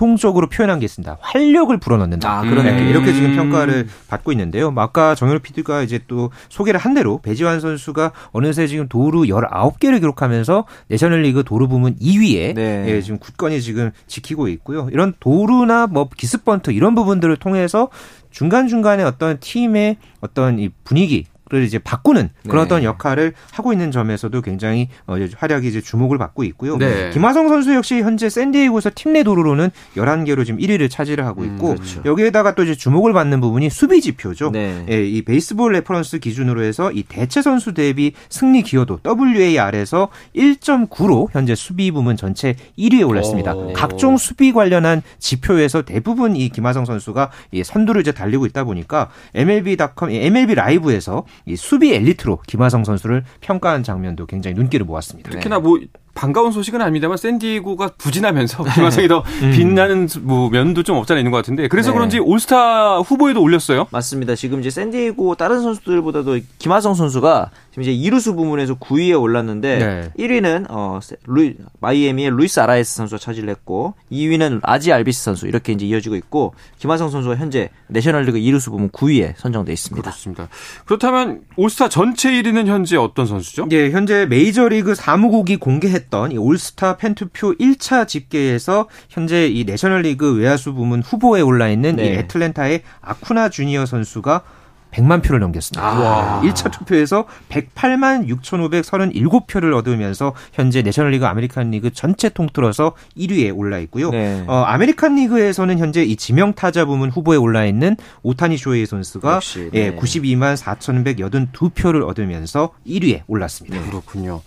공통적으로 0.02 0.48
표현한 0.48 0.80
게 0.80 0.84
있습니다. 0.86 1.18
활력을 1.20 1.78
불어넣는다. 1.78 2.28
아, 2.28 2.40
그런 2.42 2.64
네, 2.64 2.72
느낌. 2.72 2.88
이렇게 2.88 3.12
지금 3.12 3.30
음. 3.30 3.36
평가를 3.36 3.86
받고 4.08 4.32
있는데요. 4.32 4.72
뭐 4.72 4.82
아까 4.82 5.14
정현우 5.14 5.38
PD가 5.38 5.82
이제 5.82 6.00
또 6.08 6.30
소개를 6.48 6.80
한 6.80 6.92
대로 6.92 7.20
배지환 7.22 7.60
선수가 7.60 8.10
어느새 8.32 8.66
지금 8.66 8.88
도루 8.88 9.22
19개를 9.22 10.00
기록하면서 10.00 10.64
내셔널리그 10.88 11.44
도루 11.44 11.68
부문 11.68 11.94
2위에 12.00 12.54
네. 12.54 12.84
예, 12.88 13.00
지금 13.00 13.18
굳건히 13.20 13.60
지금 13.60 13.92
지키고 14.08 14.48
있고요. 14.48 14.88
이런 14.90 15.14
도루나 15.20 15.86
뭐 15.86 16.08
기습 16.16 16.44
번트 16.44 16.72
이런 16.72 16.96
부분들을 16.96 17.36
통해서 17.36 17.88
중간중간에 18.32 19.04
어떤 19.04 19.38
팀의 19.38 19.98
어떤 20.20 20.58
이 20.58 20.70
분위기 20.82 21.26
를 21.52 21.64
이제 21.64 21.78
바꾸는 21.78 22.30
그런 22.48 22.56
네. 22.56 22.62
어떤 22.62 22.82
역할을 22.82 23.34
하고 23.52 23.72
있는 23.74 23.90
점에서도 23.90 24.40
굉장히 24.40 24.88
어, 25.06 25.16
활약이 25.36 25.68
이제 25.68 25.82
주목을 25.82 26.16
받고 26.16 26.44
있고요. 26.44 26.78
네. 26.78 27.10
김하성 27.10 27.48
선수 27.48 27.74
역시 27.74 28.00
현재 28.00 28.30
샌디에이고에서 28.30 28.90
팀 28.94 29.12
내 29.12 29.22
도루로는 29.22 29.70
11개로 29.94 30.46
지금 30.46 30.58
1위를 30.58 30.88
차지를 30.90 31.26
하고 31.26 31.44
있고 31.44 31.72
음, 31.72 31.76
그렇죠. 31.76 32.00
여기에다가 32.06 32.54
또 32.54 32.62
이제 32.62 32.74
주목을 32.74 33.12
받는 33.12 33.42
부분이 33.42 33.68
수비 33.68 34.00
지표죠. 34.00 34.50
네. 34.50 34.86
예, 34.88 35.04
이 35.06 35.20
베이스볼 35.22 35.72
레퍼런스 35.74 36.18
기준으로 36.20 36.62
해서 36.62 36.90
이 36.92 37.02
대체 37.02 37.42
선수 37.42 37.74
대비 37.74 38.12
승리 38.30 38.62
기여도 38.62 39.00
WAR에서 39.04 40.08
1.9로 40.34 41.28
현재 41.32 41.54
수비 41.54 41.90
부문 41.90 42.16
전체 42.16 42.56
1위에 42.78 43.06
올랐습니다. 43.06 43.54
오. 43.54 43.72
각종 43.74 44.16
수비 44.16 44.52
관련한 44.52 45.02
지표에서 45.18 45.82
대부분 45.82 46.36
이 46.36 46.48
김하성 46.48 46.84
선수가 46.84 47.30
이 47.52 47.62
선두를 47.64 48.00
이제 48.00 48.12
달리고 48.12 48.46
있다 48.46 48.64
보니까 48.64 49.10
MLB.com, 49.34 50.10
MLB 50.10 50.54
라이브에서 50.54 51.24
이 51.46 51.56
수비 51.56 51.92
엘리트로 51.94 52.40
김하성 52.46 52.84
선수를 52.84 53.24
평가한 53.40 53.82
장면도 53.82 54.26
굉장히 54.26 54.54
눈길을 54.54 54.86
모았습니다. 54.86 55.30
특히나 55.30 55.58
뭐 55.58 55.78
반가운 56.14 56.52
소식은 56.52 56.80
아닙니다만 56.80 57.16
샌디에고가 57.16 57.92
부진하면서 57.98 58.64
김하성이 58.74 59.08
더 59.08 59.22
빛나는 59.40 60.08
뭐 60.22 60.50
면도 60.50 60.82
좀 60.82 60.96
없잖아 60.96 61.18
있는 61.18 61.30
것 61.30 61.38
같은데 61.38 61.68
그래서 61.68 61.90
네. 61.90 61.94
그런지 61.94 62.18
올스타 62.18 62.98
후보에도 62.98 63.40
올렸어요. 63.42 63.86
맞습니다. 63.90 64.34
지금 64.34 64.60
이제 64.60 64.70
샌디에고 64.70 65.34
다른 65.36 65.62
선수들보다도 65.62 66.40
김하성 66.58 66.94
선수가 66.94 67.50
지금 67.70 67.82
이제 67.82 67.92
이루수 67.92 68.34
부문에서 68.34 68.74
9위에 68.74 69.20
올랐는데 69.20 69.78
네. 69.78 70.10
1위는 70.18 70.66
어 70.70 71.00
루이, 71.26 71.54
마이애미의 71.80 72.30
루이스 72.30 72.60
아라에스 72.60 72.96
선수가 72.96 73.18
차지를 73.18 73.48
했고 73.48 73.94
2위는 74.10 74.60
아지 74.62 74.92
알비스 74.92 75.24
선수 75.24 75.46
이렇게 75.46 75.72
이제 75.72 75.86
이어지고 75.86 76.16
있고 76.16 76.54
김하성 76.78 77.08
선수가 77.10 77.36
현재 77.36 77.70
내셔널리그 77.88 78.38
이루수 78.38 78.70
부문 78.70 78.90
9위에 78.90 79.34
선정돼 79.36 79.72
있습니다. 79.72 80.02
그렇습니다. 80.02 80.48
그렇다면 80.84 81.40
올스타 81.56 81.88
전체 81.88 82.30
1위는 82.30 82.66
현재 82.66 82.96
어떤 82.96 83.26
선수죠? 83.26 83.68
예, 83.72 83.90
현재 83.90 84.26
메이저리그 84.26 84.94
사무국이 84.94 85.56
공개했 85.56 86.01
던 86.10 86.32
이 86.32 86.38
올스타 86.38 86.96
팬투표 86.96 87.54
1차 87.54 88.06
집계에서 88.06 88.88
현재 89.08 89.46
이 89.46 89.64
내셔널리그 89.64 90.36
외야수 90.36 90.72
부문 90.74 91.02
후보에 91.02 91.40
올라 91.40 91.68
있는 91.68 91.98
이 91.98 92.02
네. 92.02 92.18
애틀랜타의 92.20 92.82
아쿠나 93.00 93.48
주니어 93.48 93.86
선수가 93.86 94.42
100만 94.92 95.22
표를 95.22 95.40
넘겼습니다. 95.40 95.82
와. 95.82 96.40
1차 96.42 96.70
투표에서 96.70 97.26
108만 97.48 98.28
6,537표를 98.28 99.74
얻으면서 99.74 100.34
현재 100.52 100.82
내셔널리그 100.82 101.26
아메리칸 101.26 101.70
리그 101.70 101.92
전체 101.92 102.28
통틀어서 102.28 102.92
1위에 103.16 103.56
올라 103.56 103.78
있고요. 103.80 104.10
네. 104.10 104.44
어, 104.46 104.62
아메리칸 104.66 105.16
리그에서는 105.16 105.78
현재 105.78 106.02
이 106.02 106.16
지명 106.16 106.52
타자 106.52 106.84
부문 106.84 107.10
후보에 107.10 107.36
올라 107.36 107.64
있는 107.64 107.96
오타니 108.22 108.56
쇼헤이 108.58 108.86
선수가 108.86 109.34
역시, 109.34 109.70
예, 109.72 109.90
네. 109.90 109.96
92만 109.96 110.56
4,182표를 110.56 112.06
얻으면서 112.06 112.70
1위에 112.86 113.22
올랐습니다. 113.26 113.80
그렇군요. 113.86 114.42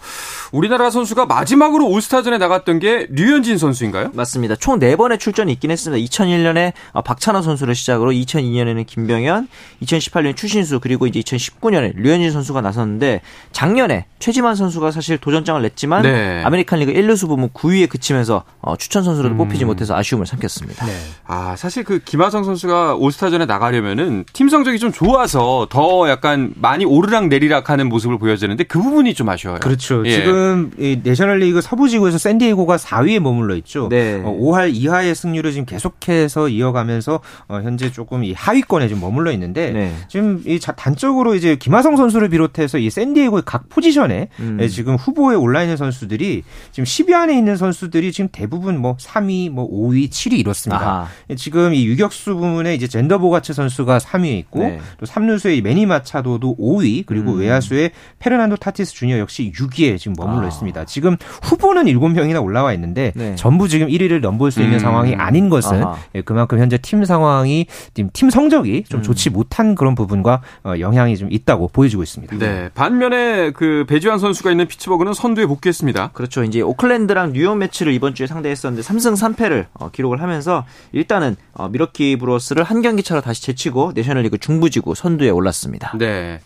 우리나라 0.51 0.89
선수가 0.89 1.25
마지막으로 1.25 1.87
올스타전에 1.89 2.37
나갔던 2.37 2.79
게 2.79 3.07
류현진 3.09 3.57
선수인가요? 3.57 4.11
맞습니다. 4.13 4.55
총 4.55 4.79
4번의 4.79 5.19
출전이 5.19 5.51
있긴 5.53 5.71
했습니다. 5.71 6.05
2001년에 6.05 6.73
어, 6.91 7.01
박찬호 7.01 7.41
선수를 7.41 7.75
시작으로 7.75 8.11
2002년에는 8.11 8.85
김병현, 8.85 9.47
2018년 9.81 10.34
에 10.35 10.45
추신수 10.45 10.79
그리고 10.81 11.07
이제 11.07 11.19
2019년에 11.21 11.93
류현진 11.95 12.31
선수가 12.31 12.61
나섰는데 12.61 13.21
작년에 13.51 14.05
최지만 14.19 14.55
선수가 14.55 14.91
사실 14.91 15.17
도전장을 15.17 15.61
냈지만 15.61 16.03
네. 16.03 16.41
아메리칸 16.43 16.79
리그 16.79 16.93
1루수 16.93 17.27
부문 17.27 17.49
9위에 17.49 17.89
그치면서 17.89 18.43
어, 18.59 18.75
추천 18.75 19.03
선수로도 19.03 19.35
뽑히지 19.35 19.65
못해서 19.65 19.95
아쉬움을 19.95 20.25
삼켰습니다. 20.25 20.85
아, 21.25 21.55
사실 21.57 21.83
그 21.83 21.99
김하성 21.99 22.43
선수가 22.43 22.95
올스타전에 22.95 23.45
나가려면은 23.45 24.25
팀 24.33 24.49
성적이 24.49 24.79
좀 24.79 24.91
좋아서 24.91 25.67
더 25.69 26.09
약간 26.09 26.53
많이 26.55 26.85
오르락 26.85 27.27
내리락 27.27 27.69
하는 27.69 27.87
모습을 27.89 28.17
보여주는데 28.17 28.65
그 28.65 28.81
부분이 28.81 29.13
좀 29.13 29.29
아쉬워요. 29.29 29.59
그렇죠. 29.59 30.03
예. 30.05 30.11
지금 30.11 30.71
이 30.77 30.99
내셔널리그 31.03 31.61
서부지구에서 31.61 32.17
샌디에고가 32.17 32.77
4위에 32.77 33.19
머물러 33.19 33.55
있죠. 33.57 33.87
네. 33.89 34.21
어, 34.23 34.35
5할 34.37 34.73
이하의 34.73 35.15
승률을 35.15 35.51
지금 35.51 35.65
계속해서 35.65 36.49
이어가면서 36.49 37.21
어, 37.47 37.61
현재 37.63 37.91
조금 37.91 38.23
이 38.23 38.33
하위권에 38.33 38.87
좀 38.87 38.99
머물러 38.99 39.31
있는데 39.31 39.71
네. 39.71 39.93
지금 40.25 40.41
이 40.45 40.59
자- 40.59 40.71
단적으로 40.71 41.35
이제 41.35 41.55
김하성 41.55 41.95
선수를 41.97 42.29
비롯해서 42.29 42.77
이 42.79 42.89
샌디에고의 42.89 43.43
각 43.45 43.69
포지션에 43.69 44.29
음. 44.39 44.57
예, 44.59 44.67
지금 44.67 44.95
후보에 44.95 45.35
올라 45.35 45.61
있는 45.61 45.77
선수들이 45.77 46.43
지금 46.71 46.83
10위 46.85 47.13
안에 47.13 47.37
있는 47.37 47.55
선수들이 47.55 48.11
지금 48.11 48.29
대부분 48.31 48.79
뭐 48.79 48.95
3위, 48.97 49.49
뭐 49.51 49.69
5위, 49.69 50.09
7위 50.09 50.39
이렇습니다. 50.39 50.81
아하. 50.81 51.07
예, 51.29 51.35
지금 51.35 51.73
이 51.73 51.85
유격수 51.85 52.35
부문에 52.35 52.73
이제 52.73 52.87
젠더 52.87 53.19
보가츠 53.19 53.53
선수가 53.53 53.99
3위에 53.99 54.37
있고 54.39 54.59
네. 54.59 54.79
또 54.99 55.05
3루수의 55.05 55.61
매니 55.61 55.85
마차도도 55.85 56.57
5위 56.57 57.05
그리고 57.05 57.33
음. 57.33 57.39
외야수의 57.39 57.91
페르난도 58.19 58.55
타티스 58.57 58.93
주니어 58.93 59.19
역시 59.19 59.51
6위에 59.55 59.97
지금 59.99 60.15
머물러 60.17 60.45
아. 60.45 60.47
있습니다. 60.47 60.85
지금 60.85 61.17
후보는 61.43 61.85
7명이나 61.85 62.41
올라와 62.43 62.73
있는데 62.73 63.11
네. 63.15 63.35
전부 63.35 63.67
지금 63.67 63.87
1위를 63.87 64.19
넘볼 64.21 64.51
수 64.51 64.61
있는 64.61 64.75
음. 64.75 64.79
상황이 64.79 65.13
아닌 65.15 65.49
것은. 65.49 65.83
예, 66.15 66.21
그만큼 66.21 66.59
현재 66.59 66.77
팀 66.77 67.05
상황이 67.05 67.67
팀 68.13 68.29
성적이 68.29 68.83
좀 68.89 69.01
음. 69.01 69.03
좋지 69.03 69.29
못한 69.29 69.75
그런 69.75 69.93
부분 69.95 70.14
과 70.23 70.41
어, 70.63 70.73
영향이 70.79 71.17
좀 71.17 71.31
있다고 71.31 71.67
보여지고 71.67 72.01
있습니다. 72.01 72.37
네. 72.37 72.69
반면에 72.73 73.51
그 73.51 73.85
배지환 73.87 74.17
선수가 74.17 74.49
있는 74.51 74.67
피츠버그는 74.67 75.13
선두에 75.13 75.45
복귀했습니다. 75.45 76.11
그렇죠. 76.13 76.43
이제 76.43 76.61
오클랜드랑 76.61 77.33
뉴욕 77.33 77.55
메츠를 77.57 77.93
이번 77.93 78.15
주에 78.15 78.27
상대했었는데 78.27 78.87
3승 78.87 79.35
3패를 79.35 79.65
어, 79.73 79.89
기록을 79.91 80.21
하면서 80.21 80.65
일단은 80.93 81.35
어, 81.53 81.69
밀워키 81.69 82.17
브루어스를 82.17 82.63
한 82.63 82.81
경기 82.81 83.03
차로 83.03 83.21
다시 83.21 83.43
제치고 83.43 83.91
내셔널리그 83.93 84.37
중부지구 84.37 84.95
선두에 84.95 85.29
올랐습니다. 85.29 85.93
네. 85.97 86.39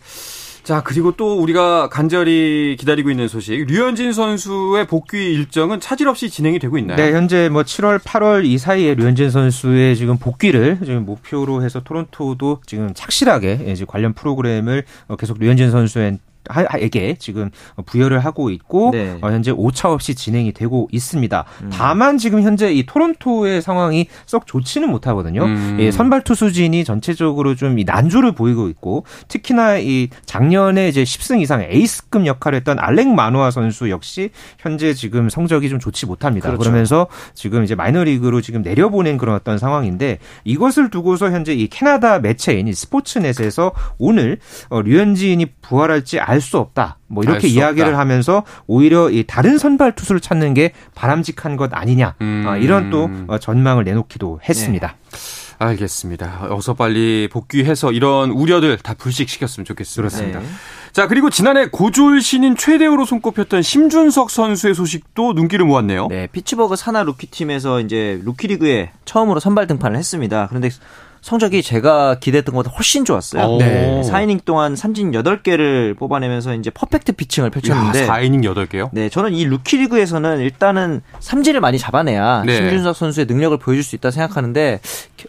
자, 0.62 0.82
그리고 0.82 1.12
또 1.12 1.40
우리가 1.40 1.88
간절히 1.88 2.76
기다리고 2.78 3.10
있는 3.10 3.28
소식. 3.28 3.64
류현진 3.66 4.12
선수의 4.12 4.86
복귀 4.86 5.32
일정은 5.32 5.80
차질 5.80 6.08
없이 6.08 6.28
진행이 6.28 6.58
되고 6.58 6.76
있나요? 6.78 6.96
네, 6.96 7.12
현재 7.12 7.48
뭐 7.48 7.62
7월, 7.62 7.98
8월 7.98 8.44
이 8.44 8.58
사이에 8.58 8.94
류현진 8.94 9.30
선수의 9.30 9.96
지금 9.96 10.18
복귀를 10.18 10.78
지금 10.84 11.06
목표로 11.06 11.62
해서 11.62 11.80
토론토도 11.80 12.60
지금 12.66 12.92
착실하게 12.94 13.66
이제 13.68 13.84
관련 13.86 14.12
프로그램을 14.12 14.84
어, 15.08 15.16
계속 15.16 15.38
류현진 15.38 15.70
선수의 15.70 16.18
에게 16.74 17.16
지금 17.18 17.50
부여를 17.86 18.18
하고 18.20 18.50
있고 18.50 18.90
네. 18.92 19.18
어, 19.20 19.30
현재 19.30 19.50
오차 19.50 19.92
없이 19.92 20.14
진행이 20.14 20.52
되고 20.52 20.88
있습니다. 20.90 21.44
음. 21.62 21.70
다만 21.72 22.18
지금 22.18 22.42
현재 22.42 22.72
이 22.72 22.84
토론토의 22.86 23.62
상황이 23.62 24.06
썩 24.26 24.46
좋지는 24.46 24.90
못하거든요. 24.90 25.44
음. 25.44 25.76
예, 25.80 25.90
선발 25.90 26.24
투수진이 26.24 26.84
전체적으로 26.84 27.54
좀이 27.54 27.84
난조를 27.84 28.32
보이고 28.32 28.68
있고 28.68 29.04
특히나 29.28 29.78
이 29.78 30.08
작년에 30.24 30.88
이제 30.88 31.02
10승 31.02 31.40
이상 31.40 31.62
에이스급 31.62 32.26
역할을 32.26 32.56
했던 32.56 32.78
알렉 32.78 33.08
마노아 33.08 33.50
선수 33.50 33.90
역시 33.90 34.30
현재 34.58 34.94
지금 34.94 35.28
성적이 35.28 35.68
좀 35.68 35.78
좋지 35.78 36.06
못합니다. 36.06 36.48
그렇죠. 36.48 36.62
그러면서 36.62 37.06
지금 37.34 37.64
이제 37.64 37.74
마이너리그로 37.74 38.40
지금 38.40 38.62
내려보낸 38.62 39.18
그런 39.18 39.36
어떤 39.36 39.58
상황인데 39.58 40.18
이것을 40.44 40.90
두고서 40.90 41.30
현재 41.30 41.52
이 41.52 41.68
캐나다 41.68 42.18
매체인 42.18 42.68
이 42.68 42.72
스포츠넷에서 42.72 43.72
오늘 43.98 44.38
어, 44.68 44.82
류현진이 44.82 45.46
부활할지 45.60 46.20
알 46.30 46.40
수 46.40 46.58
없다. 46.58 46.96
뭐 47.08 47.24
이렇게 47.24 47.48
이야기를 47.48 47.88
없다. 47.88 47.98
하면서 47.98 48.44
오히려 48.68 49.10
이 49.10 49.24
다른 49.26 49.58
선발 49.58 49.96
투수를 49.96 50.20
찾는 50.20 50.54
게 50.54 50.72
바람직한 50.94 51.56
것 51.56 51.70
아니냐. 51.74 52.14
음. 52.20 52.44
아, 52.46 52.56
이런 52.56 52.88
또 52.90 53.10
어, 53.26 53.38
전망을 53.38 53.82
내놓기도 53.84 54.40
했습니다. 54.48 54.94
알겠습니다. 55.58 56.46
어서 56.50 56.72
빨리 56.74 57.28
복귀해서 57.30 57.92
이런 57.92 58.30
우려들 58.30 58.78
다 58.78 58.94
불식시켰으면 58.94 59.64
좋겠습니다. 59.66 60.08
그렇습니다. 60.08 60.40
네. 60.40 60.46
자, 60.92 61.06
그리고 61.06 61.28
지난해 61.30 61.66
고졸 61.66 62.22
신인 62.22 62.56
최대어로 62.56 63.04
손꼽혔던 63.04 63.60
심준석 63.62 64.30
선수의 64.30 64.74
소식도 64.74 65.34
눈길을 65.34 65.66
모았네요. 65.66 66.06
네, 66.08 66.28
피츠버그 66.28 66.76
산하 66.76 67.02
루키 67.02 67.26
팀에서 67.26 67.80
이제 67.80 68.20
루키 68.24 68.46
리그에 68.46 68.92
처음으로 69.04 69.38
선발 69.40 69.66
등판을 69.66 69.98
했습니다. 69.98 70.46
그런데 70.48 70.70
성적이 71.22 71.62
제가 71.62 72.16
기대했던 72.20 72.54
것보다 72.54 72.74
훨씬 72.74 73.04
좋았어요. 73.04 73.44
오. 73.44 73.58
네. 73.58 74.02
4이닝 74.04 74.44
동안 74.44 74.74
삼진 74.74 75.12
8개를 75.12 75.96
뽑아내면서 75.98 76.54
이제 76.54 76.70
퍼펙트 76.70 77.12
피칭을 77.12 77.50
펼쳤는데 77.50 78.06
야, 78.06 78.08
4이닝 78.08 78.42
8개요? 78.42 78.88
네, 78.92 79.08
저는 79.08 79.32
이 79.32 79.44
루키 79.44 79.76
리그에서는 79.78 80.40
일단은 80.40 81.02
삼진을 81.20 81.60
많이 81.60 81.78
잡아내야 81.78 82.44
네. 82.46 82.56
심준석 82.56 82.96
선수의 82.96 83.26
능력을 83.26 83.56
보여줄 83.58 83.82
수 83.82 83.96
있다 83.96 84.10
생각하는데 84.10 84.80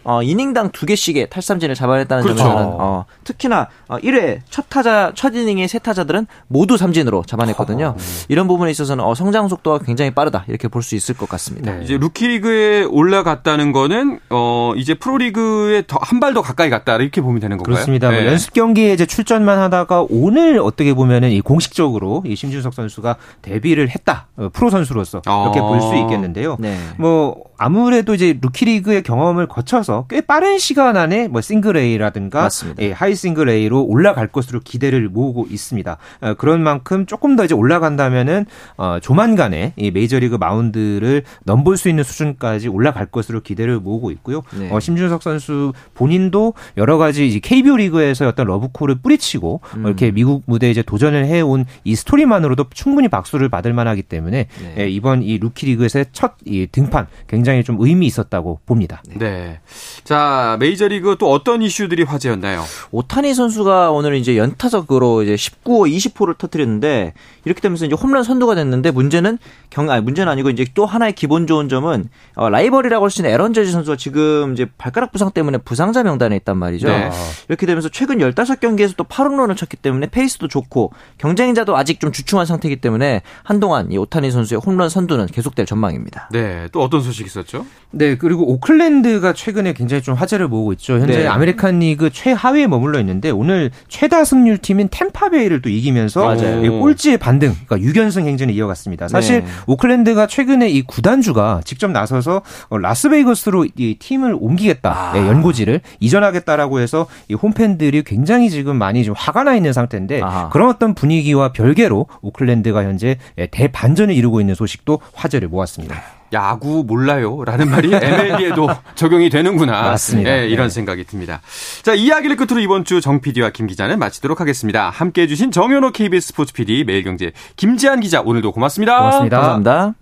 어, 0.04 0.22
이닝당 0.22 0.70
두 0.70 0.86
개씩의 0.86 1.30
탈삼진을 1.30 1.74
잡아냈다는 1.74 2.22
그렇죠. 2.22 2.42
점에서는 2.42 2.68
어, 2.78 3.04
특히나 3.24 3.68
어, 3.88 3.96
1회 3.98 4.40
첫 4.50 4.66
타자 4.68 5.12
첫 5.14 5.34
이닝의 5.34 5.68
세 5.68 5.78
타자들은 5.78 6.26
모두 6.48 6.76
삼진으로 6.76 7.24
잡아냈거든요. 7.26 7.96
이런 8.28 8.46
부분에 8.46 8.70
있어서는 8.70 9.04
어, 9.04 9.14
성장 9.14 9.48
속도가 9.48 9.84
굉장히 9.84 10.10
빠르다 10.12 10.44
이렇게 10.48 10.68
볼 10.68 10.82
수 10.82 10.96
있을 10.96 11.16
것 11.16 11.28
같습니다. 11.28 11.72
네. 11.76 11.84
이제 11.84 11.96
루키 11.96 12.26
리그에 12.26 12.82
올라갔다는 12.84 13.70
거는 13.72 14.18
어 14.30 14.72
이제 14.76 14.94
프로 14.94 15.16
리그에 15.18 15.84
더한발 15.86 16.34
더 16.34 16.42
가까이 16.42 16.70
갔다 16.70 16.96
이렇게 16.96 17.20
보면 17.20 17.38
되는 17.40 17.56
건가요? 17.56 17.74
그렇습니다. 17.74 18.10
뭐 18.10 18.18
네. 18.18 18.26
연습 18.26 18.52
경기에 18.52 18.92
이제 18.92 19.06
출전만 19.06 19.58
하다가 19.58 20.06
오늘 20.10 20.58
어떻게 20.58 20.92
보면은 20.94 21.30
이 21.30 21.40
공식적으로 21.40 22.24
이 22.26 22.34
심준석 22.34 22.74
선수가 22.74 23.16
데뷔를 23.42 23.90
했다 23.90 24.26
어, 24.36 24.48
프로 24.52 24.70
선수로서 24.70 25.22
이렇게 25.24 25.60
어. 25.60 25.68
볼수 25.68 25.94
있겠는데요. 25.94 26.56
네. 26.58 26.76
뭐 26.98 27.36
아무래도 27.62 28.14
이제 28.14 28.36
루키 28.40 28.64
리그의 28.64 29.04
경험을 29.04 29.46
거쳐서 29.46 30.06
꽤 30.08 30.20
빠른 30.20 30.58
시간 30.58 30.96
안에 30.96 31.28
뭐 31.28 31.40
싱글 31.40 31.76
A라든가 31.76 32.42
맞습니다. 32.42 32.82
예, 32.82 32.90
하이 32.90 33.14
싱글 33.14 33.48
A로 33.48 33.84
올라갈 33.84 34.26
것으로 34.26 34.58
기대를 34.58 35.08
모으고 35.08 35.46
있습니다. 35.48 35.96
어, 36.22 36.34
그런 36.34 36.62
만큼 36.62 37.06
조금 37.06 37.36
더 37.36 37.44
이제 37.44 37.54
올라간다면은 37.54 38.46
어, 38.76 38.98
조만간에 39.00 39.74
이 39.76 39.92
메이저리그 39.92 40.34
마운드를 40.36 41.22
넘볼 41.44 41.76
수 41.76 41.88
있는 41.88 42.02
수준까지 42.02 42.66
올라갈 42.66 43.06
것으로 43.06 43.40
기대를 43.42 43.78
모으고 43.78 44.10
있고요. 44.10 44.42
네. 44.58 44.68
어, 44.72 44.80
심준석 44.80 45.22
선수 45.22 45.72
본인도 45.94 46.54
여러 46.76 46.98
가지 46.98 47.28
이제 47.28 47.38
KBO 47.38 47.76
리그에서 47.76 48.26
어떤 48.26 48.48
러브콜을 48.48 48.96
뿌리치고 48.96 49.60
음. 49.76 49.84
어, 49.84 49.88
이렇게 49.88 50.10
미국 50.10 50.42
무대에 50.46 50.70
이제 50.72 50.82
도전을 50.82 51.26
해온 51.26 51.64
이 51.84 51.94
스토리만으로도 51.94 52.66
충분히 52.74 53.06
박수를 53.06 53.48
받을 53.48 53.72
만하기 53.72 54.02
때문에 54.02 54.48
네. 54.60 54.74
예, 54.78 54.88
이번 54.88 55.22
이 55.22 55.38
루키 55.38 55.66
리그에서의 55.66 56.06
첫 56.12 56.32
이 56.44 56.66
등판 56.70 57.06
굉장히 57.28 57.51
좀 57.62 57.76
의미 57.80 58.06
있었다고 58.06 58.60
봅니다. 58.66 59.02
네. 59.14 59.60
자, 60.04 60.56
메이저리그 60.60 61.16
또 61.18 61.30
어떤 61.30 61.62
이슈들이 61.62 62.02
화제였나요? 62.02 62.64
오타니 62.90 63.34
선수가 63.34 63.90
오늘 63.92 64.16
이제 64.16 64.36
연타석으로 64.36 65.22
이제 65.22 65.34
19호, 65.36 65.90
20호를 65.94 66.36
터뜨렸는데 66.38 67.14
이렇게 67.44 67.60
되면서 67.60 67.86
이제 67.86 67.94
홈런 67.94 68.24
선두가 68.24 68.54
됐는데 68.54 68.90
문제는 68.90 69.38
경 69.70 69.90
아니 69.90 70.02
문제는 70.02 70.30
아니고 70.32 70.50
이제 70.50 70.64
또 70.74 70.86
하나의 70.86 71.12
기본 71.12 71.46
좋은 71.46 71.68
점은 71.68 72.08
어, 72.34 72.48
라이벌이라고 72.48 73.04
할 73.04 73.12
수 73.12 73.20
있는 73.20 73.30
에런 73.30 73.52
저지 73.52 73.70
선수가 73.70 73.96
지금 73.96 74.54
이제 74.54 74.66
발가락 74.78 75.12
부상 75.12 75.30
때문에 75.30 75.58
부상자 75.58 76.02
명단에 76.02 76.34
있단 76.36 76.56
말이죠. 76.56 76.88
네. 76.88 77.10
이렇게 77.48 77.66
되면서 77.66 77.88
최근 77.90 78.18
15경기에서 78.18 78.96
또 78.96 79.04
8홈런을 79.04 79.56
쳤기 79.56 79.76
때문에 79.76 80.08
페이스도 80.08 80.48
좋고 80.48 80.92
경쟁자도 81.18 81.76
아직 81.76 82.00
좀 82.00 82.10
주춤한 82.10 82.46
상태이기 82.46 82.80
때문에 82.80 83.20
한동안 83.42 83.92
이 83.92 83.98
오타니 83.98 84.30
선수의 84.30 84.60
홈런 84.64 84.88
선두는 84.88 85.26
계속될 85.26 85.66
전망입니다. 85.66 86.28
네. 86.32 86.68
또 86.72 86.82
어떤 86.82 87.02
소식 87.02 87.26
있었죠? 87.32 87.66
네, 87.94 88.16
그리고 88.16 88.50
오클랜드가 88.50 89.34
최근에 89.34 89.74
굉장히 89.74 90.02
좀 90.02 90.14
화제를 90.14 90.48
모으고 90.48 90.72
있죠. 90.74 90.94
현재 90.94 91.18
네. 91.18 91.26
아메리칸 91.26 91.80
리그 91.80 92.10
최하위에 92.10 92.66
머물러 92.66 92.98
있는데 93.00 93.30
오늘 93.30 93.70
최다 93.88 94.24
승률 94.24 94.58
팀인 94.58 94.88
템파베이를 94.90 95.60
또 95.60 95.68
이기면서 95.68 96.24
맞아요. 96.24 96.64
이 96.64 96.68
꼴찌의 96.68 97.18
반등, 97.18 97.54
그러니까 97.66 97.90
6연승 97.90 98.26
행진을 98.26 98.54
이어갔습니다. 98.54 99.08
사실 99.08 99.42
네. 99.42 99.46
오클랜드가 99.66 100.26
최근에 100.26 100.70
이 100.70 100.82
구단주가 100.82 101.60
직접 101.64 101.90
나서서 101.90 102.42
어, 102.68 102.78
라스베이거스로 102.78 103.66
이 103.76 103.96
팀을 103.98 104.36
옮기겠다, 104.40 105.10
아. 105.10 105.12
네, 105.12 105.26
연고지를 105.28 105.82
이전하겠다라고 106.00 106.80
해서 106.80 107.06
이 107.28 107.34
홈팬들이 107.34 108.04
굉장히 108.04 108.48
지금 108.48 108.76
많이 108.76 109.04
좀 109.04 109.14
화가 109.16 109.44
나 109.44 109.54
있는 109.54 109.72
상태인데 109.72 110.22
아하. 110.22 110.48
그런 110.48 110.70
어떤 110.70 110.94
분위기와 110.94 111.52
별개로 111.52 112.06
오클랜드가 112.22 112.84
현재 112.84 113.18
예, 113.36 113.46
대반전을 113.46 114.14
이루고 114.14 114.40
있는 114.40 114.54
소식도 114.54 115.00
화제를 115.12 115.48
모았습니다. 115.48 116.21
야구 116.32 116.84
몰라요. 116.86 117.44
라는 117.44 117.68
말이 117.70 117.92
MLB에도 117.94 118.68
적용이 118.94 119.28
되는구나. 119.30 119.82
맞습니다. 119.82 120.30
네, 120.30 120.46
이런 120.48 120.70
생각이 120.70 121.04
듭니다. 121.04 121.40
자, 121.82 121.94
이야기를 121.94 122.36
끝으로 122.36 122.60
이번 122.60 122.84
주 122.84 123.00
정 123.00 123.20
PD와 123.20 123.50
김 123.50 123.66
기자는 123.66 123.98
마치도록 123.98 124.40
하겠습니다. 124.40 124.88
함께 124.90 125.22
해주신 125.22 125.50
정현호 125.50 125.90
KBS 125.92 126.28
스포츠 126.28 126.52
PD, 126.52 126.84
매일경제 126.84 127.32
김지한 127.56 128.00
기자, 128.00 128.20
오늘도 128.20 128.52
고맙습니다. 128.52 128.98
고맙습니다. 128.98 129.36
감사합니다. 129.40 129.94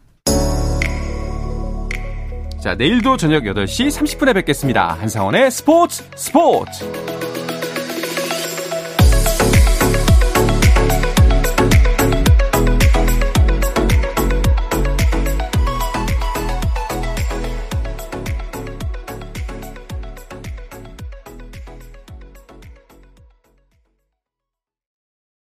자, 2.62 2.74
내일도 2.74 3.16
저녁 3.16 3.44
8시 3.44 3.88
30분에 3.88 4.34
뵙겠습니다. 4.34 4.96
한상원의 5.00 5.50
스포츠 5.50 6.04
스포츠! 6.14 7.39